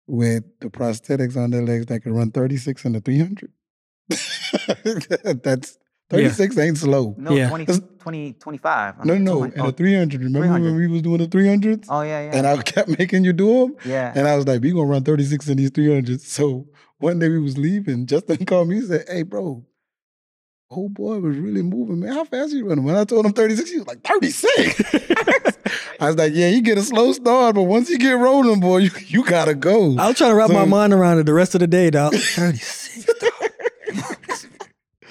[0.05, 3.51] with the prosthetics on their legs that can run 36 and a 300.
[5.43, 5.77] That's
[6.09, 7.13] 36 ain't slow.
[7.17, 7.49] no Yeah.
[7.49, 7.65] 20,
[7.99, 8.95] 20, 25.
[9.01, 10.21] I'm No, no, 200 and oh, a 300.
[10.23, 11.87] Remember when we was doing the 300s?
[11.89, 13.75] oh yeah, yeah, And I kept making you do them?
[13.85, 14.13] yeah.
[14.15, 16.21] And I was like, we gonna run 36 in these 300s.
[16.21, 16.67] So
[16.99, 19.65] one day we was leaving, Justin called me, he said, hey, bro,
[20.69, 22.13] old boy was really moving, man.
[22.13, 22.83] How fast you running?
[22.83, 24.81] When I told him 36, he was like, 36.
[25.99, 28.77] I was like, yeah, you get a slow start, but once you get rolling, boy,
[28.77, 29.95] you, you gotta go.
[29.97, 32.13] I was trying to wrap my mind around it the rest of the day, dog.
[32.13, 33.31] 36, dog.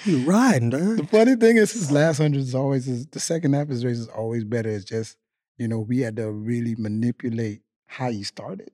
[0.04, 0.98] You riding, dog.
[0.98, 3.84] The funny thing is, his last hundred is always is the second half of his
[3.84, 4.68] race is always better.
[4.68, 5.16] It's just
[5.58, 8.70] you know we had to really manipulate how you started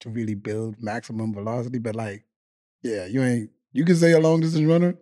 [0.00, 1.78] to really build maximum velocity.
[1.78, 2.24] But like,
[2.82, 4.96] yeah, you ain't you can say a long distance runner.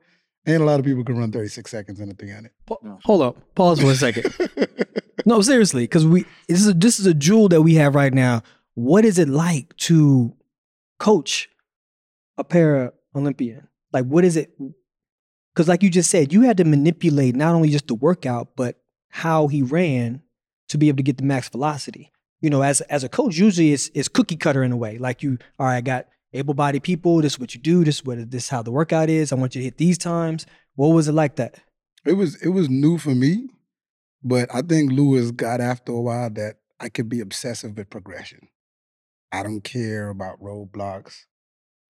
[0.47, 2.53] Ain't a lot of people can run thirty six seconds in a three hundred.
[2.67, 3.55] Pa- Hold up.
[3.55, 4.35] Pause for a second.
[5.27, 8.13] No, seriously, because we this is a, this is a jewel that we have right
[8.13, 8.43] now.
[8.75, 10.35] What is it like to
[10.99, 11.49] coach
[12.37, 13.69] a para Olympian?
[13.91, 14.51] Like, what is it?
[15.55, 18.81] Because, like you just said, you had to manipulate not only just the workout, but
[19.09, 20.21] how he ran
[20.69, 22.13] to be able to get the max velocity.
[22.43, 24.99] You know, as as a coach, usually it's it's cookie cutter in a way.
[24.99, 27.23] Like you, all right, I got able bodied people.
[27.23, 27.85] This is what you do.
[27.85, 29.33] This is what this is how the workout is.
[29.33, 30.44] I want you to hit these times.
[30.75, 31.61] What was it like that?
[32.05, 33.49] it was it was new for me,
[34.23, 38.49] but I think Lewis got after a while that I could be obsessive with progression.
[39.33, 41.25] I don't care about roadblocks.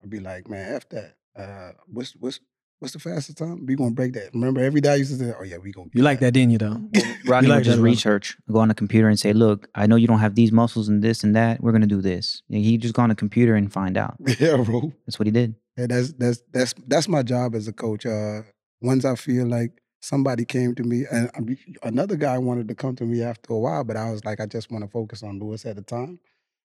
[0.01, 1.15] I'd be like, man, F that.
[1.37, 2.39] Uh, what's what's
[2.79, 3.65] what's the fastest time?
[3.65, 4.33] We gonna break that.
[4.33, 6.51] Remember, every day I used to say, "Oh yeah, we gonna." You like that, didn't
[6.51, 6.57] you?
[6.57, 6.81] Though.
[7.25, 7.81] Rodney like would just that, Rodney?
[7.81, 10.87] research, go on the computer and say, "Look, I know you don't have these muscles
[10.87, 11.61] and this and that.
[11.61, 14.15] We're gonna do this." And he just go on the computer and find out.
[14.39, 14.93] yeah, bro.
[15.05, 15.55] That's what he did.
[15.77, 18.05] Yeah, that's that's that's that's my job as a coach.
[18.05, 18.41] Uh,
[18.81, 22.75] once I feel like somebody came to me, and I mean, another guy wanted to
[22.75, 25.23] come to me after a while, but I was like, I just want to focus
[25.23, 26.19] on Lewis at the time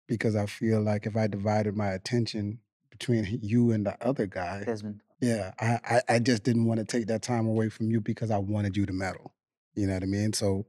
[0.07, 2.59] because I feel like if I divided my attention
[2.97, 5.01] between you and the other guy, Desmond.
[5.21, 8.31] yeah, I, I I just didn't want to take that time away from you because
[8.31, 9.34] I wanted you to medal.
[9.75, 10.34] You know what I mean?
[10.34, 10.65] So.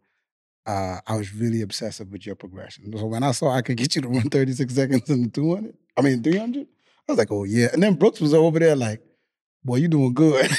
[0.68, 2.92] Uh, I was really obsessive with your progression.
[2.98, 5.72] So when I saw I could get you to run 36 seconds in the 200,
[5.96, 6.66] I mean 300,
[7.08, 7.68] I was like, oh yeah.
[7.72, 9.00] And then Brooks was over there like,
[9.64, 10.50] boy, you doing good.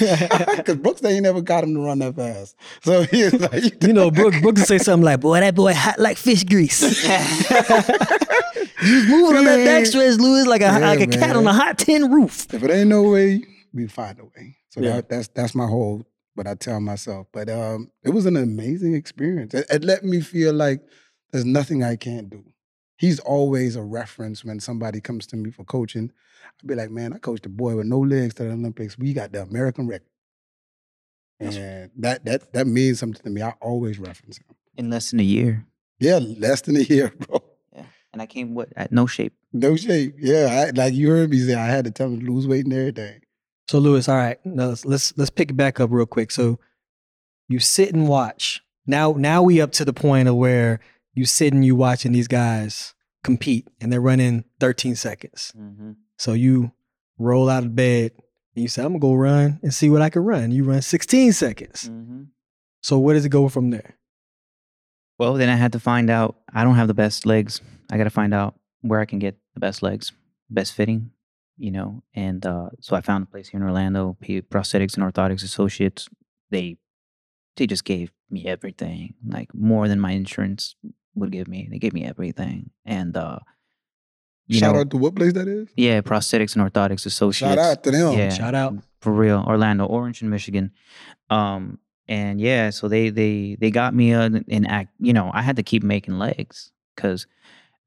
[0.56, 2.56] Because Brooks, they ain't never got him to run that fast.
[2.84, 5.74] So he was like, You know, Brooks, Brooks would say something like, "Boy, that boy
[5.74, 6.80] hot like fish grease."
[8.82, 11.78] Was moving on that backstretch, Lewis, like a Yeah, like a cat on a hot
[11.78, 12.54] tin roof.
[12.54, 14.58] if it ain't no way, we find a way.
[14.70, 14.96] So Yeah.
[14.98, 17.28] that, that's that's my whole what I tell myself.
[17.32, 19.54] But um, it was an amazing experience.
[19.54, 20.82] It, it let me feel like
[21.32, 22.44] there's nothing I can't do.
[22.98, 26.12] He's always a reference when somebody comes to me for coaching.
[26.62, 28.98] I'd be like, man, I coached a boy with no legs to the Olympics.
[28.98, 30.08] We got the American record.
[31.40, 33.42] And that that that means something to me.
[33.44, 34.46] I always reference him.
[34.76, 35.66] In less than a year.
[36.00, 37.44] Yeah, less than a year, bro.
[38.14, 38.14] Yeah.
[38.14, 39.34] And I came what at no shape.
[39.54, 40.16] No shape.
[40.18, 42.66] Yeah, I, like you heard me say, I had to tell him to lose weight
[42.66, 43.22] and everything.
[43.70, 46.32] So, Lewis, all right, now let's let's let's pick it back up real quick.
[46.32, 46.60] So,
[47.48, 48.62] you sit and watch.
[48.86, 50.80] Now, now we up to the point of where
[51.14, 52.94] you sit and you watching these guys
[53.24, 55.52] compete, and they're running 13 seconds.
[55.58, 55.92] Mm-hmm.
[56.18, 56.72] So you
[57.18, 58.12] roll out of bed
[58.56, 60.82] and you say, "I'm gonna go run and see what I can run." You run
[60.82, 61.90] 16 seconds.
[61.90, 62.24] Mm-hmm.
[62.82, 63.98] So where does it go from there?
[65.18, 66.38] Well, then I had to find out.
[66.54, 67.62] I don't have the best legs.
[67.92, 70.12] I got to find out where I can get the best legs,
[70.50, 71.12] best fitting,
[71.58, 72.04] you know.
[72.14, 76.08] And uh, so I found a place here in Orlando, P- Prosthetics and Orthotics Associates.
[76.52, 76.78] They
[77.56, 80.76] they just gave me everything, like more than my insurance
[81.16, 81.68] would give me.
[81.72, 83.40] They gave me everything, and uh,
[84.46, 85.68] you Shout know, out to what place that is.
[85.76, 87.56] yeah, Prosthetics and Orthotics Associates.
[87.56, 88.14] Shout out to them.
[88.14, 88.30] Yeah.
[88.30, 88.76] Shout out.
[89.02, 90.72] for real orlando orange and michigan
[91.30, 91.78] um
[92.08, 95.56] and yeah so they they they got me an, an act you know i had
[95.56, 97.28] to keep making legs because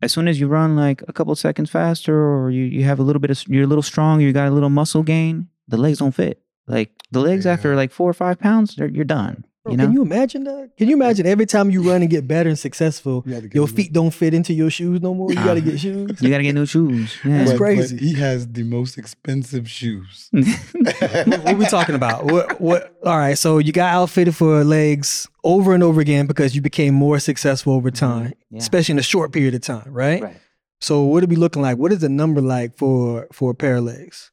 [0.02, 3.02] as soon as you run like a couple seconds faster or you, you have a
[3.02, 5.98] little bit of you're a little strong you got a little muscle gain the legs
[5.98, 7.52] don't fit like the legs Yeah.
[7.52, 10.70] after like four or five pounds you're done Bro, you know Can you imagine that?
[10.78, 13.48] Can you imagine every time you run and get better and successful, You had to
[13.48, 15.28] get your them- feet don't fit into your shoes no more?
[15.28, 15.70] You got to Uh-huh.
[15.70, 16.22] get shoes.
[16.22, 17.38] you gotta get new shoes yeah.
[17.38, 17.96] That's But- crazy.
[17.96, 20.28] But he has the most expensive shoes.
[20.32, 22.24] what, what we talking about?
[22.24, 22.94] What, what?
[23.04, 23.36] All right.
[23.36, 27.74] So you got outfitted for legs over and over again because you became more successful
[27.74, 28.58] over time, Yeah.
[28.60, 30.22] especially in a short period of time, right?
[30.22, 30.36] right
[30.80, 31.76] So what it be looking like?
[31.76, 34.30] What is the number like for for a pair of legs?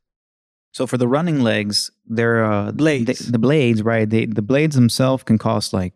[0.78, 3.18] So for the running legs, they're uh, Blades.
[3.18, 4.08] The, the blades, right?
[4.08, 5.96] They, the blades themselves can cost like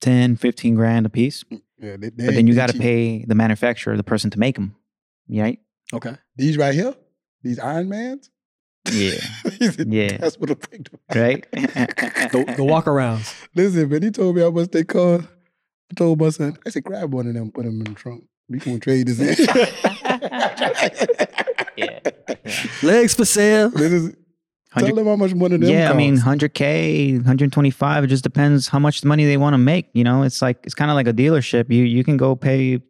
[0.00, 1.42] 10, 15 grand a piece.
[1.50, 4.54] Yeah, they, they But then you got to pay the manufacturer, the person to make
[4.54, 4.76] them,
[5.28, 5.58] right?
[5.92, 6.14] Okay.
[6.36, 6.94] these right here.
[7.42, 8.30] These Iron Mans.
[8.92, 9.18] Yeah.
[9.88, 10.18] Yeah.
[10.18, 11.44] That's what the big Right?
[12.30, 13.34] The, the walk arounds.
[13.56, 15.26] Listen, man, he told me how much they cost.
[15.90, 18.22] I told my son, I said, grab one of them, put them in the trunk.
[18.48, 19.34] We gonna trade this in.
[21.76, 22.00] yeah.
[22.82, 23.70] Legs for sale.
[23.70, 24.16] This is,
[24.76, 28.68] tell them how much money of them yeah, I mean, 100K, 125, it just depends
[28.68, 29.88] how much money they want to make.
[29.92, 31.70] You know, it's like, it's kind of like a dealership.
[31.70, 32.80] You you can go pay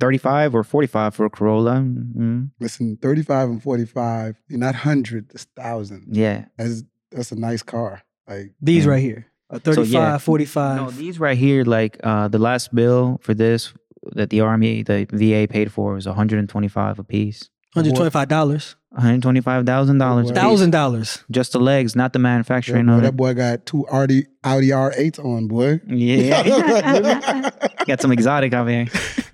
[0.00, 1.76] 35 or 45 for a Corolla.
[1.76, 6.06] Mm, Listen, 35 and 45, you're not 100, it's 1,000.
[6.10, 6.46] yeah.
[6.58, 8.02] That's, that's a nice car.
[8.28, 8.90] Like, These Yeah.
[8.90, 9.26] right here.
[9.50, 10.18] A 35, yeah.
[10.18, 10.76] 45.
[10.76, 13.72] No, these right here, like uh, the last bill for this
[14.16, 17.50] that the army, the VA paid for was 125 a piece.
[17.74, 18.74] $125.
[18.96, 20.34] $125,000.
[20.34, 21.24] Thousand dollars.
[21.30, 23.16] Just the legs, not the yeah, manufacturing boy, of that it.
[23.16, 25.80] boy got two Audi, Audi R8s on, boy.
[25.86, 27.50] Yeah.
[27.86, 28.86] Got some exotic over here.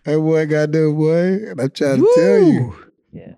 [0.05, 1.51] That boy got that boy.
[1.51, 2.75] And I'm trying to tell you.
[3.13, 3.35] Yeah.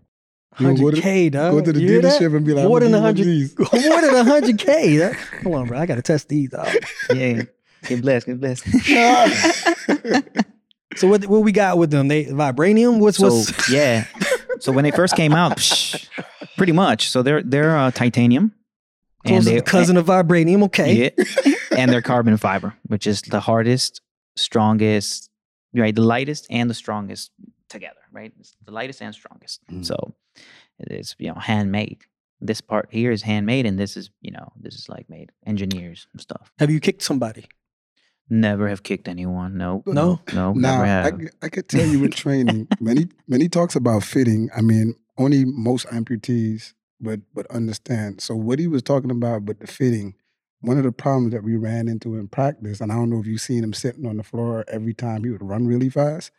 [0.59, 1.53] You know, go to- 100K, dog.
[1.53, 3.59] Go to the You dealership and be like, More than gonna 100.
[3.59, 4.99] More than 100K.
[5.01, 5.79] That, hold on, bro.
[5.79, 6.69] I got to test these, dog.
[7.13, 7.43] Yeah.
[7.89, 8.27] Get blessed.
[8.27, 8.65] Get blessed.
[10.97, 12.09] So what what we got with them?
[12.09, 12.99] They vibranium?
[12.99, 14.05] What's so what's yeah.
[14.63, 16.09] So when they first came out, psh,
[16.57, 17.11] pretty much.
[17.11, 18.55] So they're they're uh, titanium.
[19.27, 20.63] close to the cousin of vibranium?
[20.65, 21.13] Okay.
[21.17, 21.55] Yeah.
[21.77, 24.01] and they're carbon fiber, which is the hardest,
[24.37, 25.31] strongest,
[25.75, 25.95] right?
[25.95, 27.33] The lightest and the strongest
[27.69, 28.33] together, right?
[28.39, 29.61] It's the lightest and strongest.
[29.71, 29.85] Mm.
[29.85, 30.15] So
[30.79, 32.03] it's you know handmade.
[32.41, 36.07] This part here is handmade, and this is you know this is like made engineers
[36.13, 36.53] and stuff.
[36.61, 37.47] Have you kicked somebody?
[38.33, 39.59] Never have kicked anyone.
[39.59, 40.21] No, No?
[40.33, 40.87] no, Now, never I,
[41.43, 41.51] have.
[41.53, 46.73] could tell you with training, many many talks about fitting, I mean, only most amputees
[46.99, 48.23] but but understand.
[48.23, 50.15] So what he was talking about, but the fitting,
[50.61, 53.27] one of the problems that we ran into in practice, and I don't know if
[53.27, 56.31] you've seen him sitting on the floor every time he would run really fast,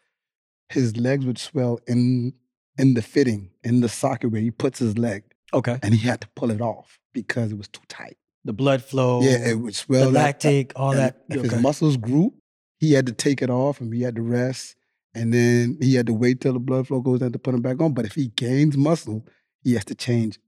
[0.69, 2.33] his legs would swell in
[2.75, 5.77] in the fitting, in the socket where he puts his leg, Okay.
[5.83, 8.17] and he had to pull it off because it was too tight.
[8.45, 9.21] The blood flow.
[9.21, 10.11] yeah, it would the swell.
[10.11, 11.23] that- lactic, all and that.
[11.29, 11.47] If okay.
[11.49, 12.33] his muscles grew,
[12.79, 14.75] he had to take it off and he had to rest.
[15.15, 17.61] And then he had to wait till the blood flow goes down to put him
[17.61, 17.93] back on.
[17.93, 19.25] But if he gains muscle,
[19.63, 20.39] he has to change.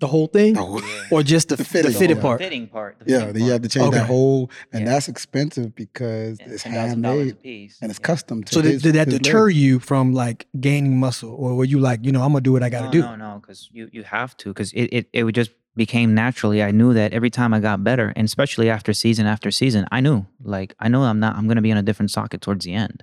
[0.00, 2.22] the whole thing, the whole- or just the, The the fitting, fitted yeah.
[2.22, 2.40] part.
[2.40, 2.98] fitting part.
[2.98, 4.90] the yeah, fitting then you have to change that whole, and Yeah.
[4.90, 7.78] that's expensive because Yeah, it's $10,000 handmade piece.
[7.80, 8.06] and it's Yeah.
[8.06, 9.56] custom to So did, his- did that deter legs.
[9.56, 12.64] you from like gaining muscle, or were you like, you know, I'm gonna do what
[12.64, 13.00] I got to no, do?
[13.02, 16.62] No, no, because you you have to because it, it it would just became naturally.
[16.62, 20.00] I knew that every time I got better, and especially after season after season, I
[20.00, 22.74] knew like I know I'm not I'm gonna be on a different socket towards the
[22.74, 23.02] end.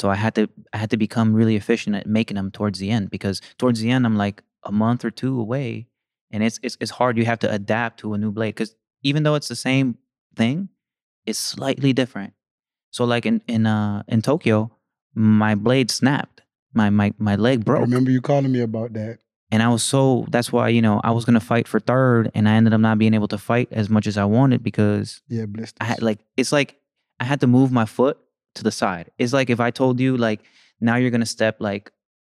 [0.00, 2.90] So I had to I had to become really efficient at making them towards the
[2.90, 5.88] end because towards the end I'm like a month or two away,
[6.30, 7.16] and it's it's it's hard.
[7.16, 9.98] You have to adapt to a new blade because even though it's the same
[10.34, 10.68] thing,
[11.24, 12.34] it's slightly different.
[12.90, 14.70] So like in in uh in Tokyo,
[15.14, 16.42] my blade snapped.
[16.72, 19.18] My my my leg I broke remember you calling me about that.
[19.50, 22.48] And I was so that's why you know I was gonna fight for third, and
[22.48, 25.46] I ended up not being able to fight as much as I wanted because Yeah,
[25.46, 25.78] blisters.
[25.80, 26.76] I had like it's like
[27.20, 28.18] I had to move my foot
[28.54, 29.10] to the side.
[29.18, 30.40] It's like if I told you like
[30.80, 31.92] now you're gonna step like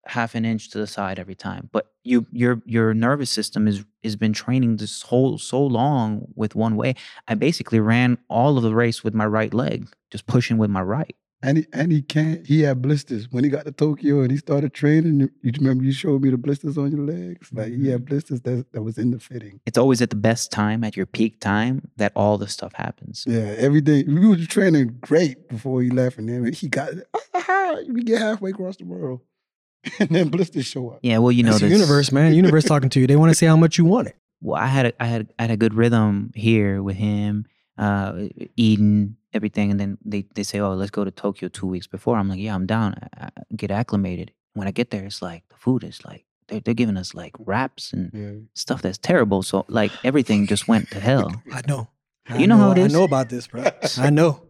[0.06, 3.84] half an inch to the side every time, but you your your nervous system is
[4.04, 6.94] has been training this whole so long with one way.
[7.26, 10.82] I basically ran all of the race with my right leg, just pushing with my
[10.82, 11.16] right.
[11.40, 12.44] And he, and he can't.
[12.44, 15.20] He had blisters when he got to Tokyo and he started training.
[15.20, 17.48] You, you remember you showed me the blisters on your legs.
[17.52, 17.90] Like he Mm-hmm.
[17.92, 19.60] had blisters that that was in the fitting.
[19.64, 23.24] It's always at the best time, at your peak time, that all this stuff happens.
[23.26, 26.90] Yeah, every day we were training great before he left, and then he got
[27.88, 29.20] we get halfway across the world,
[30.00, 30.98] and then blisters show up.
[31.02, 32.34] Yeah, well, you know, It's the universe, man.
[32.34, 33.06] Universe talking to you.
[33.06, 34.16] They want to see how much you want it.
[34.40, 37.46] well, I had a, I had I had a good rhythm here with him,
[37.78, 41.86] uh, eating everything, and then they they say, oh, let's go to Tokyo two weeks
[41.86, 42.16] before.
[42.18, 42.94] I'm like, yeah, I'm down.
[43.16, 44.32] I, I get acclimated.
[44.54, 47.34] When I get there, it's like the food is like they're they're giving us like
[47.38, 49.42] wraps and Yeah, stuff that's terrible.
[49.42, 51.42] So like everything just went to hell.
[51.52, 51.88] I know.
[52.28, 53.64] I You know how it I know about this, bro.
[53.98, 54.42] I know.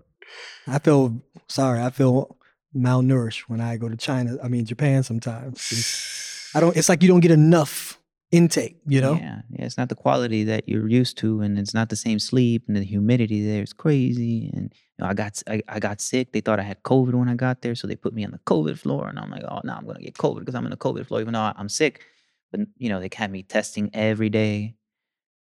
[0.66, 1.80] I feel sorry.
[1.82, 2.36] I feel
[2.74, 4.36] malnourished when I go to China.
[4.42, 6.50] I mean Japan sometimes.
[6.54, 6.76] I don't.
[6.76, 7.97] It's like you don't get enough
[8.30, 8.76] intake.
[8.86, 9.14] You know.
[9.14, 12.18] Yeah, yeah, it's not the quality that you're used to, and it's not the same
[12.18, 14.50] sleep, and the humidity there is crazy.
[14.54, 16.32] And you know, I got I, I got sick.
[16.32, 18.38] They thought I had COVID when I got there, so they put me on the
[18.40, 20.76] COVID floor, and I'm like, oh no, I'm gonna get COVID because I'm in the
[20.76, 22.02] COVID floor, even though I- I'm sick.
[22.50, 24.74] But you know, they had me testing every day.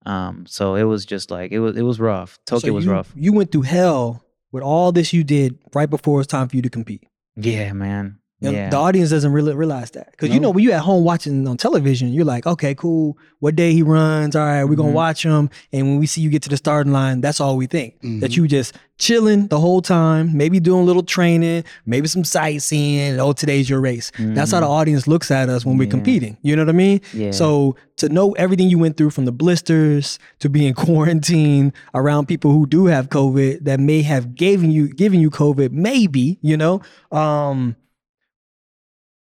[0.06, 2.38] Um, so it was just like it was it was rough.
[2.46, 3.14] Tokyo So was you, rough.
[3.16, 6.62] You went through hell with all this you did right before it's time for you
[6.62, 7.06] to compete.
[7.36, 8.20] Yeah, man.
[8.44, 8.70] And Yeah.
[8.70, 11.58] The audience doesn't really realize that because you know when you're at home watching on
[11.58, 13.18] television, you're like, okay, cool.
[13.40, 14.36] What day he runs?
[14.36, 14.94] All right, we're gonna Mhm.
[14.94, 15.50] watch him.
[15.72, 17.96] And when we see you get to the starting line, that's all we think.
[18.02, 18.38] That Mhm.
[18.38, 23.20] you just chilling the whole time, maybe doing a little training, maybe some sightseeing.
[23.20, 24.12] Oh, today's your race.
[24.20, 25.90] That's how the audience looks at us when we're Yeah.
[25.92, 26.38] competing.
[26.42, 27.02] You know what I mean?
[27.14, 27.32] yeah.
[27.32, 32.52] So to know everything you went through from the blisters to being quarantined around people
[32.52, 36.82] who do have COVID that may have given you given you COVID, maybe, you know,
[37.12, 37.76] um,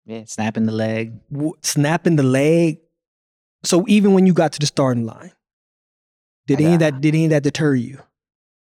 [0.10, 1.13] yeah, snapping the leg.
[1.32, 2.80] w- snapping the leg.
[3.63, 5.32] So even when you got to the starting line,
[6.48, 8.00] did I any of got- that did any of that deter you?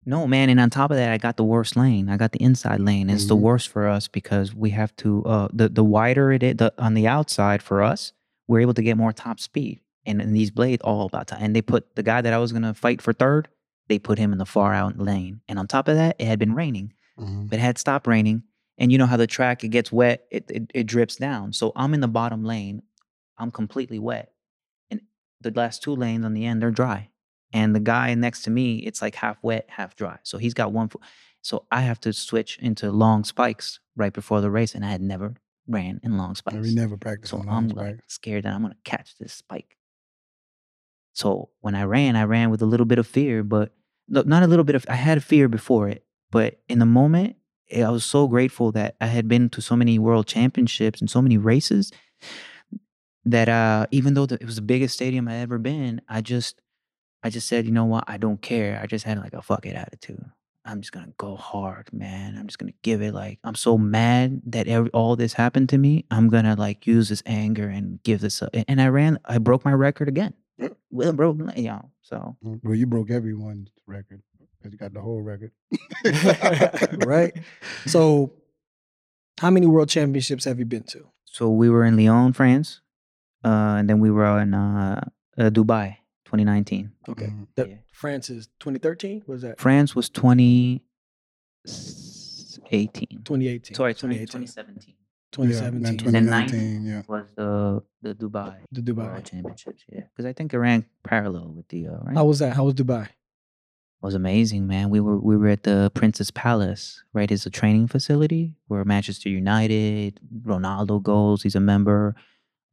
[0.05, 2.09] No, man, and on top of that, I got the worst lane.
[2.09, 3.09] I got the inside lane.
[3.09, 3.40] It's the Mhm.
[3.40, 6.95] worst for us because we have to uh the the wider it is the, on
[6.95, 8.12] the outside for us,
[8.49, 9.81] we're able to get more top speed.
[10.05, 11.38] And, these blades all about time.
[11.40, 13.47] And they put the guy that I was gonna fight for third,
[13.88, 15.40] they put him in the far out lane.
[15.49, 16.92] And on top of that, it had been raining.
[17.16, 17.49] Mhm.
[17.49, 18.42] But it had stopped raining.
[18.83, 21.53] And you know how the track it gets wet, it, it it drips down.
[21.53, 22.83] So I'm in the bottom lane,
[23.38, 24.33] I'm completely wet.
[24.90, 25.01] And
[25.40, 27.11] the last two lanes on the end, they're dry.
[27.53, 30.18] And the guy next to me, it's like half wet, half dry.
[30.25, 31.03] So he's got one foot.
[31.42, 34.75] So I have to switch into long spikes right before the race.
[34.75, 35.35] And I had never
[35.68, 36.57] ran in long spikes.
[36.57, 39.77] we never practiced So I'm like scared that I'm gonna catch this spike.
[41.13, 43.73] So when I ran, I ran with a little bit of fear, but
[44.09, 44.85] not a little bit of.
[44.88, 47.37] I had fear before it, but in the moment,
[47.73, 51.23] I was so grateful that I had been to so many world championships and so
[51.23, 51.92] many races
[53.25, 56.60] that uh, even though the, it was the biggest stadium I ever been, I just,
[57.23, 58.81] I just said, you know what, I don't care.
[58.83, 60.25] I just had like a fuck it attitude.
[60.64, 62.37] I'm just gonna go hard, man.
[62.38, 65.79] I'm just gonna give it like I'm so mad that every, all this happened to
[65.79, 66.04] me.
[66.10, 68.40] I'm gonna like use this anger and give this.
[68.42, 68.50] Up.
[68.54, 69.18] And I ran.
[69.25, 70.35] I broke my record again.
[70.90, 71.90] With a you know.
[72.02, 74.23] So Mm, Well, you broke everyone's record
[74.63, 75.50] because you got the whole record.
[77.06, 77.33] right?
[77.87, 78.33] So
[79.40, 81.06] how many world championships have you been to?
[81.25, 82.81] so we were in Lyon, France,
[83.44, 85.08] uh, and then we were in uh,
[85.38, 85.96] Uh, Dubai,
[86.29, 86.92] 2019.
[87.08, 87.27] Okay.
[87.33, 87.46] Mhm.
[87.56, 87.77] The- Yeah.
[87.92, 89.23] France is 2013.
[89.27, 90.83] Was that France was 2018.
[93.25, 93.75] 2018?
[93.75, 94.27] Sorry, 2018.
[94.44, 94.94] 2017
[95.33, 95.81] 2017.
[95.81, 97.02] Yeah, then 2019, yeah.
[97.08, 99.08] was the the Dubai the Dubai.
[99.13, 99.85] World Championships.
[99.88, 102.15] Yeah, because I think it ran parallel with the uh, right.
[102.15, 102.52] How was that?
[102.54, 103.08] How was Dubai?
[104.03, 104.90] Was amazing, man.
[104.90, 107.31] We were we were at the Princess Palace, right?
[107.31, 111.42] It's a training facility where Manchester United, Ronaldo goes.
[111.42, 112.17] He's a member.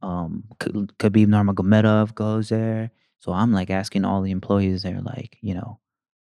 [0.01, 2.91] Um, Khabib Nurmagomedov goes there.
[3.19, 5.79] So I'm like asking all the employees there, like, you know,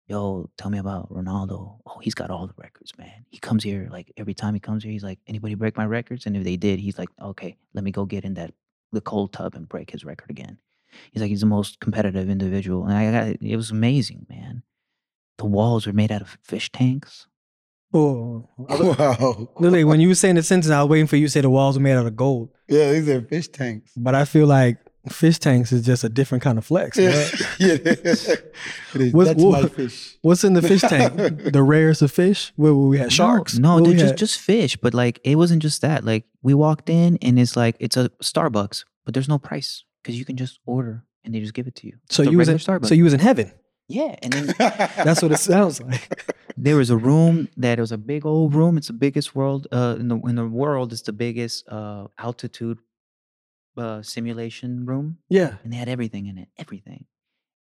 [0.07, 1.79] yo, tell me about Ronaldo.
[1.85, 3.25] Oh, he's got all the records, man.
[3.29, 6.25] He comes here like every time he comes here, he's like, anybody break my records?
[6.25, 8.53] And if they did, he's like, okay, let me go get in that
[8.91, 10.57] the cold tub and break his record again.
[11.11, 14.63] He's like, he's the most competitive individual, and I got it was amazing, man.
[15.39, 17.25] The walls were made out of fish tanks.
[17.93, 18.93] Oh, oh, oh.
[18.99, 19.49] Wow.
[19.59, 21.49] literally, when you were saying the sentence, I was waiting for you to say the
[21.49, 22.49] walls were made out of gold.
[22.67, 23.91] Yeah, these are fish tanks.
[23.97, 24.77] But I feel like
[25.09, 26.97] fish tanks is just a different kind of flex.
[26.97, 27.09] Yeah.
[27.09, 27.29] man.
[27.59, 27.77] yeah.
[27.85, 29.13] It is.
[29.13, 30.17] What's- That's what- my fish.
[30.21, 31.15] What's in the fish tank?
[31.53, 32.51] the rarest of fish?
[32.57, 33.57] Where we had sharks?
[33.57, 34.75] No, no dude, just just fish.
[34.77, 36.03] But like, it wasn't just that.
[36.05, 40.19] Like, we walked in and it's like it's a Starbucks, but there's no price because
[40.19, 41.93] you can just order and they just give it to you.
[42.09, 42.87] so you was in, Starbucks.
[42.87, 43.51] so you was in heaven.
[43.89, 44.45] Yeah, and then
[45.05, 46.31] That's what it sounds like.
[46.55, 48.77] there was a room that was a big old room.
[48.77, 50.93] It's the biggest world uh, in the in the world.
[50.93, 52.79] It's the biggest uh, altitude
[53.77, 56.49] uh, simulation room, Yeah, and they had everything in it.
[56.57, 57.05] Everything.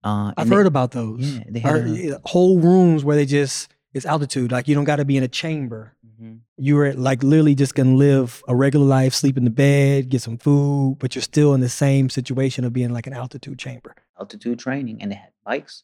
[0.03, 1.21] Uh, I've and they- heard about those.
[1.21, 1.87] Yeah, they Or, had.
[1.87, 4.51] a- whole rooms where they just it's altitude.
[4.51, 5.93] Like you don't got to be in a chamber.
[6.05, 6.39] Mhm.
[6.57, 10.21] You were like literally just gonna live a regular life, sleep in the bed, get
[10.21, 13.93] some food, but you're still in the same situation of being like an altitude chamber.
[14.19, 15.83] altitude training, and they had bikes,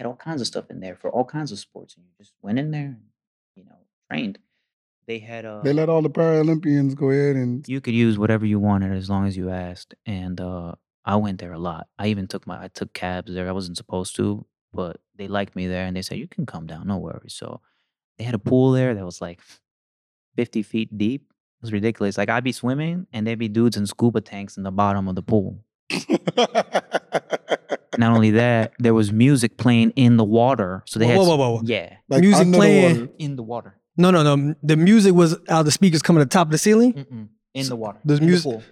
[0.00, 2.32] had all kinds of stuff in there for all kinds of sports, and you just
[2.40, 3.02] went in there, and
[3.54, 3.76] you know,
[4.10, 4.38] trained.
[5.06, 8.46] They had uh, they let all the Paralympians go ahead and you could use whatever
[8.46, 10.72] you wanted as long as you asked, and uh,
[11.04, 11.86] I went there a lot.
[11.98, 13.46] I even took my I took cabs there.
[13.46, 16.66] I wasn't supposed to, but they liked me there, and they said you can come
[16.66, 17.34] down, no worries.
[17.34, 17.60] So
[18.16, 19.40] they had a pool there that was like
[20.34, 21.26] fifty feet deep.
[21.28, 22.16] It was ridiculous.
[22.16, 25.14] Like I'd be swimming, and there'd be dudes in scuba tanks in the bottom of
[25.14, 25.62] the pool.
[28.00, 30.82] Not only that, there was music playing in the water.
[30.86, 31.60] So they Whoa, had whoa, whoa, whoa.
[31.64, 33.00] yeah like Music under the playing.
[33.00, 33.12] water.
[33.18, 34.54] in the water, No, no, no.
[34.62, 36.92] The music was out the speakers coming to the top of the ceiling.
[36.94, 37.28] Mm-mm.
[37.54, 37.98] in the water.
[38.04, 38.62] there's in the music- pool.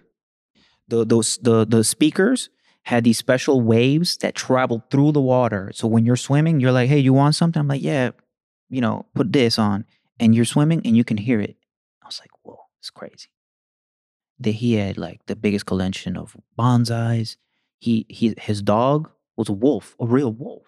[0.90, 2.48] The those the the speakers
[2.84, 5.70] had these special waves that traveled through the water.
[5.74, 8.10] So when you're swimming, you're like, "Hey, you want something?" I'm like, "Yeah,
[8.70, 9.84] you know, put this on."
[10.20, 11.56] And you're swimming, and you can hear it.
[12.02, 13.28] I was like, "Whoa, it's crazy."
[14.40, 17.36] That he had like the biggest collection of bonsais.
[17.80, 20.66] He he his dog was a wolf, a real wolf.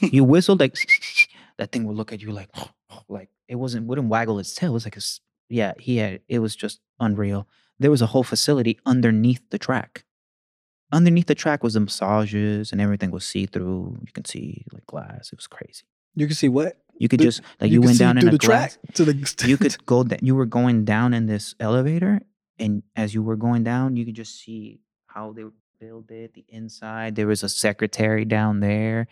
[0.00, 0.76] you whistled like
[1.58, 2.50] that thing would look at you like
[3.08, 4.70] like it wasn't wouldn't waggle its tail.
[4.70, 5.00] It was like a
[5.48, 5.72] yeah.
[5.78, 7.48] He had it was just unreal.
[7.80, 10.04] There was a whole facility underneath the track.
[10.92, 13.98] Underneath the track was the massages and everything was see through.
[14.06, 15.32] You can see like glass.
[15.32, 15.84] It was crazy.
[16.14, 18.38] You can see what You could just like you, could went down in a the
[18.38, 18.76] glass.
[18.76, 19.46] track to the.
[19.46, 20.04] You could go.
[20.04, 22.20] Da- you were going down in this elevator,
[22.58, 25.44] and as you were going down, you could just see how they
[25.82, 26.34] build it.
[26.34, 27.16] The inside.
[27.16, 29.08] There was a secretary down there,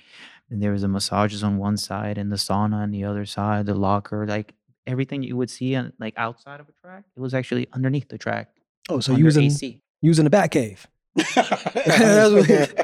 [0.49, 3.67] and there was a massages on one side and the sauna on the other side.
[3.67, 4.55] The locker, like
[4.87, 8.19] everything you would see on like outside of a track, it was actually underneath the
[8.19, 8.51] track.
[8.89, 9.81] oh, so under you was in AC.
[10.01, 10.87] you was the bat cave.
[11.35, 12.75] That's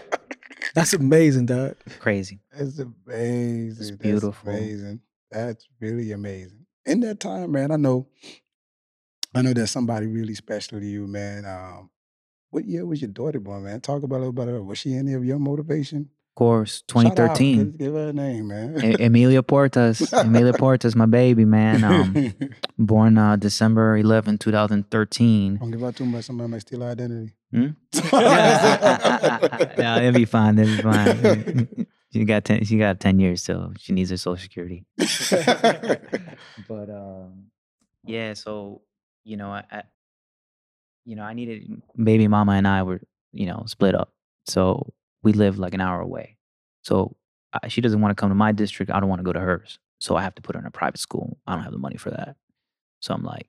[0.74, 1.76] That's amazing, dog.
[2.00, 2.40] Crazy.
[2.52, 3.74] That's amazing.
[3.78, 4.50] That's beautiful.
[4.50, 5.00] amazing.
[5.30, 6.66] That's really amazing.
[6.84, 8.08] In that time, man, I know,
[9.34, 11.44] I know there's somebody really special to you, man.
[11.44, 11.90] Um,
[12.56, 13.82] what year was your daughter born, man?
[13.82, 14.62] Talk about little about her.
[14.62, 16.08] Was she any of your motivation?
[16.30, 17.36] Of course, Shout out.
[17.36, 17.72] 2013.
[17.72, 18.82] Give, her a name, man.
[18.82, 20.10] E- Emilia Puertas.
[20.24, 21.84] Emilia Puertas, my baby, man.
[21.84, 22.34] Um,
[22.78, 25.56] born uh, December 11, 2013.
[25.56, 26.24] Don't give out too much.
[26.24, 27.34] Somebody might steal her identity.
[27.52, 27.68] Hmm?
[29.78, 30.58] no, it'll be fine.
[30.58, 31.86] It'll be fine.
[32.10, 32.64] she got ten.
[32.64, 33.74] She got ten years still.
[33.78, 34.86] She needs her social security.
[34.98, 37.48] But um,
[38.04, 38.32] yeah.
[38.32, 38.80] So
[39.24, 39.82] you know, I,
[41.06, 43.00] you know, I needed baby mama and I were
[43.32, 44.12] you know split up.
[44.46, 44.92] So
[45.22, 46.36] we live like an hour away.
[46.82, 47.16] So
[47.52, 48.92] I, she doesn't want to come to my district.
[48.92, 49.78] I don't want to go to hers.
[49.98, 51.38] So I have to put her in a private school.
[51.46, 52.36] I don't have the money for that.
[53.00, 53.48] So I'm like,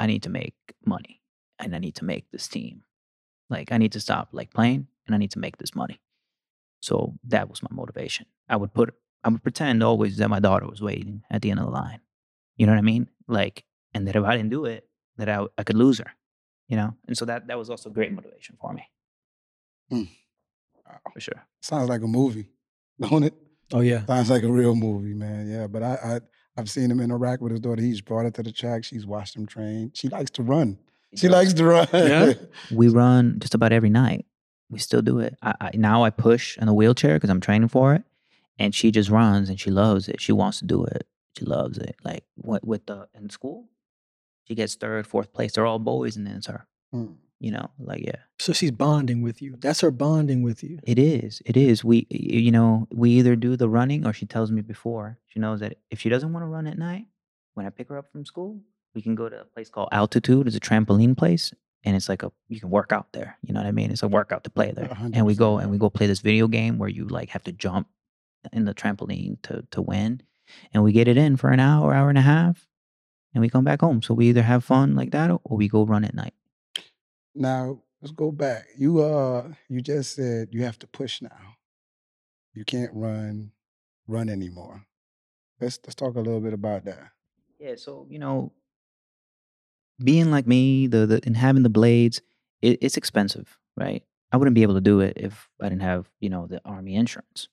[0.00, 1.22] I need to make money,
[1.58, 2.82] and I need to make this team.
[3.48, 6.00] Like I need to stop like playing and I need to make this money.
[6.80, 8.26] So that was my motivation.
[8.48, 8.94] I would put
[9.24, 12.00] I would pretend always that my daughter was waiting at the end of the line.
[12.56, 13.08] You know what I mean?
[13.28, 16.12] Like and that if I didn't do it, that I, I could lose her.
[16.68, 16.94] You know?
[17.06, 18.82] And so that that was also great motivation for me.
[19.92, 20.08] Mm.
[20.86, 20.98] Wow.
[21.12, 21.46] For sure.
[21.60, 22.48] Sounds like a movie,
[23.00, 23.34] don't it?
[23.72, 24.04] Oh yeah.
[24.06, 25.48] Sounds like a real movie, man.
[25.48, 26.20] Yeah, but I, I
[26.56, 27.82] I've seen him interact with his daughter.
[27.82, 28.84] He's brought her to the track.
[28.84, 29.90] She's watched him train.
[29.94, 30.78] She likes to run.
[31.14, 31.88] She likes to run.
[31.92, 32.32] Yeah?
[32.72, 34.26] we run just about every night.
[34.70, 35.36] we still do it.
[35.42, 38.02] I, I now I push in the wheelchair because I'm training for it,
[38.58, 40.20] and she just runs and she loves it.
[40.20, 41.06] She wants to do it.
[41.38, 41.96] She loves it.
[42.04, 43.68] Like what with the in school,
[44.46, 45.52] she gets third, fourth place.
[45.52, 46.66] They're all boys, and then it's her.
[46.94, 47.16] Mm.
[47.38, 49.56] You know, like yeah, So she's bonding with you.
[49.58, 50.78] That's her bonding with you.
[50.84, 51.42] it is.
[51.44, 51.84] It is.
[51.84, 55.18] We, you know, we either do the running or she tells me before.
[55.26, 57.04] She knows that if she doesn't want to run at night,
[57.52, 58.60] when I pick her up from school,
[58.94, 60.46] we can go to a place called Altitude.
[60.46, 61.52] It's a trampoline place,
[61.84, 63.36] and it's like a you can work out there.
[63.42, 63.90] You know what I mean?
[63.90, 64.86] It's a workout to play there.
[64.90, 67.28] A hundred And we go and we go play this video game where you like
[67.30, 67.88] have to jump
[68.50, 70.22] in the trampoline to to win,
[70.72, 72.66] and we get it in for an hour, hour and a half,
[73.36, 74.00] and we come back home.
[74.00, 76.32] So we either have fun like that or we go run at night.
[77.34, 78.64] Now let's go back.
[78.78, 81.58] You uh, you just said you have to push now.
[82.54, 83.52] You can't run,
[84.08, 84.86] run anymore.
[85.60, 87.10] Let's let's talk a little bit about that.
[87.60, 88.52] Yeah, so you know,
[90.02, 92.22] being like me, the, the and having the blades,
[92.62, 94.02] it, it's expensive, right?
[94.32, 96.94] I wouldn't be able to do it if I didn't have you know the army
[96.94, 97.48] insurance,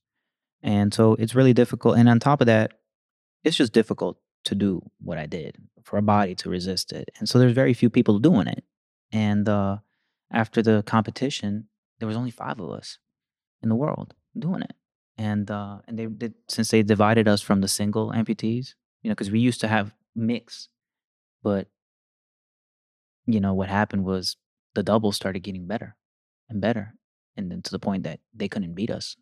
[0.62, 1.98] and so it's really difficult.
[1.98, 2.72] And on top of that,
[3.44, 7.10] it's just difficult to do what I did for a body to resist it.
[7.20, 8.64] And so there's very few people doing it.
[9.12, 9.78] And uh,
[10.32, 11.68] after the competition,
[12.00, 13.00] there was only five of us
[13.62, 14.74] in the world doing it.
[15.18, 18.74] And uh, and they did since they divided us from the single amputees,
[19.04, 20.70] you know, because we used to have mix,
[21.44, 21.68] but
[23.28, 24.38] you know what happened was
[24.74, 25.96] the doubles started getting better
[26.50, 26.96] and better,
[27.38, 29.16] and then to the point that they couldn't beat us,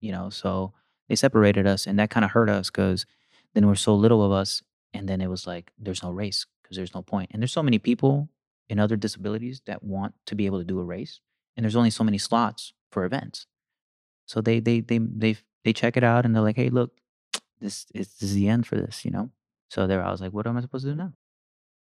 [0.00, 0.30] you know.
[0.30, 0.72] So
[1.06, 3.04] they separated us, and that kind of hurt us because
[3.54, 4.62] then there were so little of us,
[4.94, 7.62] and then it was like there's no race because there's no point, and there's so
[7.62, 8.28] many people
[8.68, 11.20] in other disabilities that want to be able to do a race,
[11.56, 13.46] and there's only so many slots for events.
[14.26, 16.92] So they they they they they check it out and they're like, hey, look,
[17.60, 19.30] this is this is the end for this, you know.
[19.70, 21.12] So there, I was like, what am I supposed to do now?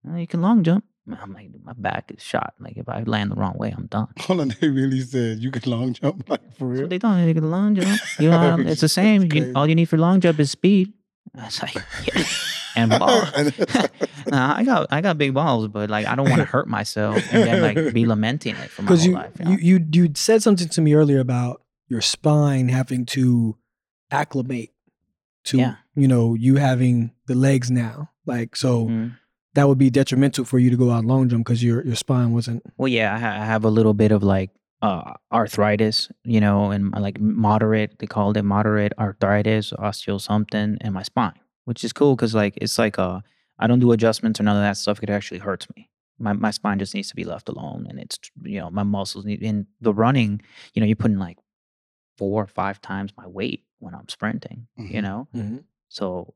[0.07, 0.85] "Oh, you can long jump.
[1.21, 2.53] I'm like, my back is shot.
[2.59, 4.07] Like if I land the wrong way, I'm done.
[4.19, 6.87] Hold on, they really said you could long jump like for So real.
[6.87, 7.99] they don't you can long jump.
[8.19, 9.23] You know, um, it's the same.
[9.33, 10.93] You, all you need for long jump is speed.
[11.37, 11.75] I was like,
[12.15, 12.23] yeah.
[12.75, 13.07] and ball.
[14.27, 17.17] nah, I got I got big balls, but like I don't want to hurt myself
[17.31, 19.31] and then like be lamenting it for my whole you, life.
[19.39, 19.51] You know?
[19.51, 23.57] you you you said something to me earlier about your spine having to
[24.11, 24.71] acclimate
[25.45, 25.75] to Yeah.
[25.95, 28.09] you know you having the legs now.
[28.25, 29.15] Like so Mhm.
[29.55, 32.31] that would be detrimental for you to go out long jump because your your spine
[32.33, 32.63] wasn't.
[32.77, 34.51] Well, yeah, I, ha- I have a little bit of like
[34.81, 37.99] uh, arthritis, you know, and like moderate.
[37.99, 42.57] They called it moderate arthritis, osteo something, in my spine, which is cool because like
[42.61, 43.19] it's like uh,
[43.57, 44.99] I don't do adjustments or none of that stuff.
[45.03, 45.89] It actually hurts me.
[46.17, 49.25] My my spine just needs to be left alone, and it's you know my muscles
[49.25, 50.41] need in the running.
[50.73, 51.37] You know, you're putting like
[52.17, 54.67] four or five times my weight when I'm sprinting.
[54.77, 55.03] You Mhm.
[55.03, 55.27] know,
[55.89, 56.33] so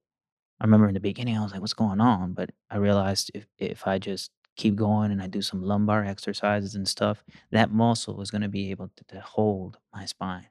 [0.59, 2.33] I remember in the beginning, I was like, what's going on?
[2.33, 6.75] But I realized if, if I just keep going and I do some lumbar exercises
[6.75, 10.47] and stuff, that muscle is going to be able to, to hold my spine.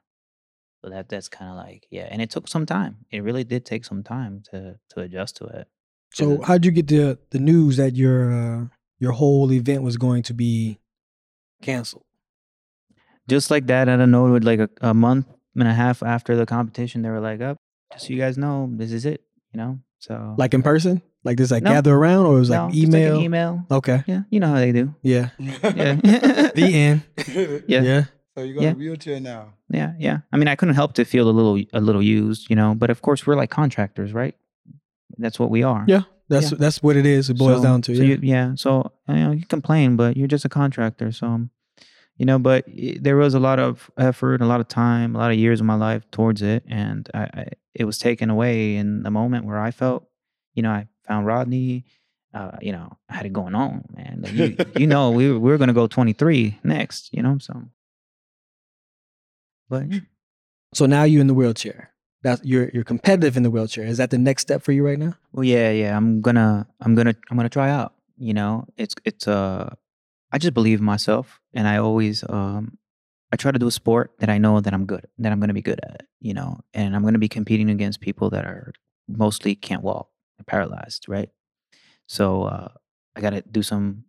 [0.83, 2.07] So that that's kind of like, yeah.
[2.11, 2.97] And it took some time.
[3.09, 5.67] It really did take some time to to adjust to it.
[6.13, 8.65] So how'd you get the the news that your uh,
[8.99, 10.79] your whole event was going to be
[11.61, 12.03] canceled?
[13.29, 16.35] Just like that, I don't know, with like a, a month and a half after
[16.35, 17.57] the competition, they were like, up,
[17.93, 19.23] just so you guys know, this is it,
[19.53, 19.79] you know?
[19.99, 21.01] So Like in person?
[21.23, 21.71] Like this like No.
[21.71, 23.21] gather around or it was no, like just like an email?
[23.21, 23.65] email.
[23.71, 24.03] Okay.
[24.07, 24.93] Yeah, you know how they do.
[25.01, 25.29] Yeah.
[25.39, 25.95] Yeah.
[26.55, 27.03] The end.
[27.67, 27.81] Yeah.
[27.81, 28.03] Yeah.
[28.35, 28.71] So you got Yeah.
[28.71, 29.53] a wheelchair now.
[29.69, 30.19] Yeah, yeah.
[30.31, 32.73] I mean, I couldn't help to feel a little, a little used, you know.
[32.75, 34.35] But of course, we're like contractors, right?
[35.17, 35.85] That's what we are.
[35.87, 36.01] Yeah.
[36.29, 36.57] That's Yeah.
[36.59, 37.29] that's what it is.
[37.29, 37.95] It boils So- down to.
[37.95, 38.09] So yeah.
[38.15, 38.55] you, yeah.
[38.55, 41.11] So you know, you complain, but you're just a contractor.
[41.11, 41.47] So,
[42.17, 45.19] you know, but i there was a lot of effort, a lot of time, a
[45.19, 47.45] lot of years of my life towards it, and I, I
[47.75, 50.07] it was taken away in the moment where I felt,
[50.55, 51.85] you know, I found Rodney.
[52.33, 54.21] Uh, you know, I had it going on, man.
[54.23, 57.13] Like, you, you know, we were, we were gonna go 23 next.
[57.13, 57.63] You know, so.
[59.69, 59.85] But
[60.73, 61.91] so now you're in the wheelchair.
[62.23, 63.85] That's you're you're competitive in the wheelchair.
[63.85, 65.15] Is that the next step for you right now?
[65.31, 65.95] Well, yeah, yeah.
[65.95, 67.93] I'm gonna, I'm gonna, I'm gonna try out.
[68.17, 69.27] You know, it's, it's.
[69.27, 69.73] Uh,
[70.31, 72.79] I just believe in myself, and I always, um,
[73.31, 75.53] I try to do a sport that I know that I'm good, that I'm gonna
[75.53, 76.07] be good at.
[76.21, 78.73] You know, and I'm gonna be competing against people that are
[79.07, 80.12] mostly can't walk, they're
[80.43, 81.29] paralyzed, right?
[82.07, 82.69] So uh,
[83.15, 84.05] I gotta do some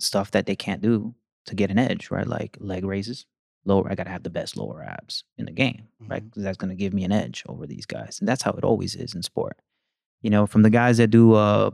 [0.00, 1.14] stuff that they can't do
[1.46, 2.26] to get an edge, right?
[2.26, 3.26] Like leg raises,
[3.64, 3.90] lower.
[3.90, 6.22] I gotta have the best lower abs in the game, right?
[6.24, 6.32] Mhm.
[6.34, 8.94] 'Cause that's gonna give me an edge over these guys, and that's how it always
[8.96, 9.58] is in sport
[10.22, 11.70] you know, from the guys that do uh,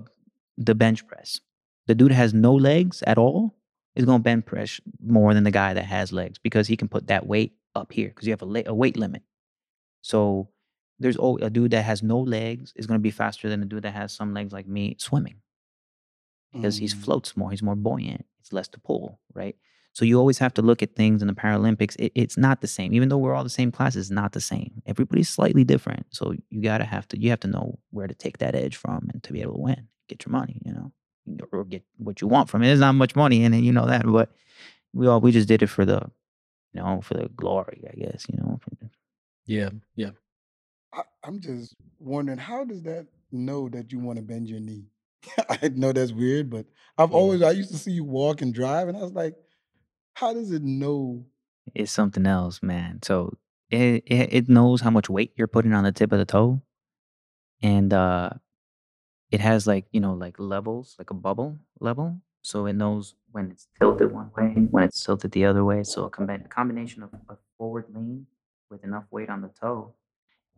[0.59, 1.41] the bench press.
[1.87, 3.55] The dude has no legs at all
[3.97, 6.89] is going to bench press more than the guy that has legs because he can
[6.89, 9.23] put that weight up here because you have a, la- a weight limit.
[10.03, 10.49] So
[10.99, 13.67] there's al- a dude that has no legs is going to be faster than a
[13.67, 15.37] dude that has some legs like me swimming
[16.53, 16.95] because he Mm.
[16.95, 17.51] floats more.
[17.51, 18.25] He's more buoyant.
[18.41, 19.57] It's less to pull, right?
[19.93, 21.95] So you always have to look at things in the Paralympics.
[21.99, 23.95] It, it's not the same, even though we're all the same class.
[23.97, 24.83] It's not the same.
[24.87, 26.07] Everybody's slightly different.
[26.11, 29.09] So you gotta have to you have to know where to take that edge from
[29.13, 30.93] and to be able to win, get your money, you know,
[31.53, 32.67] or get what you want from it.
[32.67, 34.31] There's not much money in it, you know that, but
[34.93, 36.11] we all we just did it for the,
[36.73, 38.61] you know, for the glory, I guess, you know.
[39.47, 40.11] Yeah, yeah.
[40.95, 44.87] I, I'm just wondering, how does that know that you want to bend your knee?
[45.51, 46.67] I know that's weird, but
[46.99, 47.17] I've Yeah.
[47.17, 49.37] always I used to see you walk and drive, and I was like,
[50.15, 51.27] how does it know?
[51.75, 53.01] It's something else, man.
[53.03, 53.37] So
[53.71, 56.63] it, it it knows how much weight you're putting on the tip of the toe,
[57.63, 58.31] and uh,
[59.31, 62.21] it has like you know like levels, like a bubble level.
[62.43, 65.83] So it knows when it's tilted one way, when it's tilted the other way.
[65.85, 68.27] So a combi- combination of a forward lean
[68.71, 69.95] with enough weight on the toe,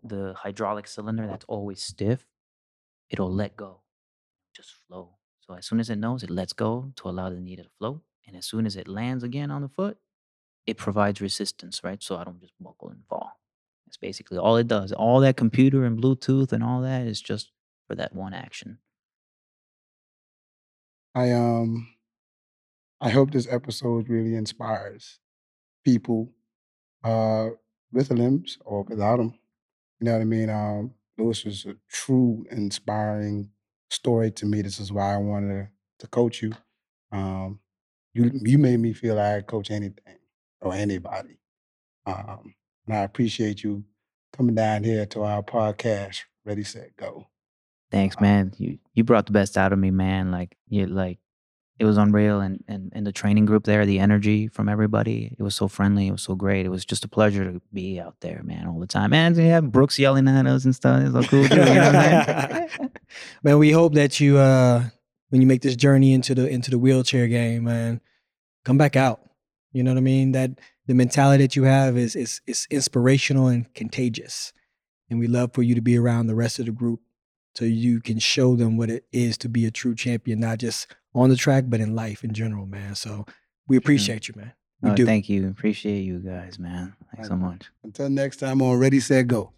[0.03, 2.27] the hydraulic cylinder that's always stiff,
[3.11, 3.83] it'll let go,
[4.55, 5.17] just flow.
[5.41, 8.03] So as soon as it knows, it lets go to allow the knee to flow.
[8.27, 9.99] and as soon as it lands again on the foot,
[10.67, 12.03] it provides resistance, right?
[12.03, 13.33] So I don't just buckle and fall.
[13.87, 14.93] That's basically all it does.
[14.93, 17.53] All that computer and Bluetooth and all that is just
[17.89, 18.79] for that one action.
[21.15, 21.89] I um
[23.01, 25.19] I hope this episode really inspires
[25.85, 26.33] people
[27.05, 27.51] uh
[27.93, 29.39] with limbs or without them.
[30.01, 30.51] You know what I mean?
[30.51, 33.51] Um Luis was a true inspiring
[33.91, 34.61] story to me.
[34.63, 35.69] This is why I wanted
[36.01, 36.53] to coach you.
[37.13, 37.61] Um
[38.15, 40.19] you you made me feel like I could coach anything
[40.61, 41.39] or anybody.
[42.05, 42.55] Um
[42.87, 43.85] and I appreciate you
[44.37, 47.27] coming down here to our podcast, Ready Set Go.
[47.91, 48.53] Thanks, Uh, man.
[48.59, 50.31] You you brought the best out of me, man.
[50.31, 51.19] Like you like
[51.79, 55.43] it was unreal and and and the training group there, the energy from everybody, it
[55.43, 56.65] was so friendly, it was so great.
[56.65, 59.13] It was just a pleasure to be out there, man, all the time.
[59.13, 61.03] And Brooks yelling at us and stuff.
[61.03, 62.69] It's so cool too, you know
[63.43, 64.85] man, we hope that you uh
[65.31, 68.01] when you make this journey into the into the wheelchair game, man,
[68.65, 69.21] come back out.
[69.73, 70.33] You know what I mean?
[70.33, 70.53] That
[70.87, 74.53] the mentality that you have is is is inspirational and contagious.
[75.11, 77.01] And we love for you to be around the rest of the group
[77.55, 80.89] so you can show them what it is to be a true champion, not just
[81.17, 82.95] on the track, but in life in general, man.
[82.95, 83.27] So
[83.67, 84.53] we appreciate you, man.
[84.83, 85.07] We oh, do.
[85.07, 85.49] Thank you.
[85.49, 86.95] Appreciate you guys, man.
[87.15, 87.35] Thanks right.
[87.35, 87.71] so much.
[87.83, 89.53] Until next time on Ready, Set, Go.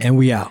[0.00, 0.50] And we out.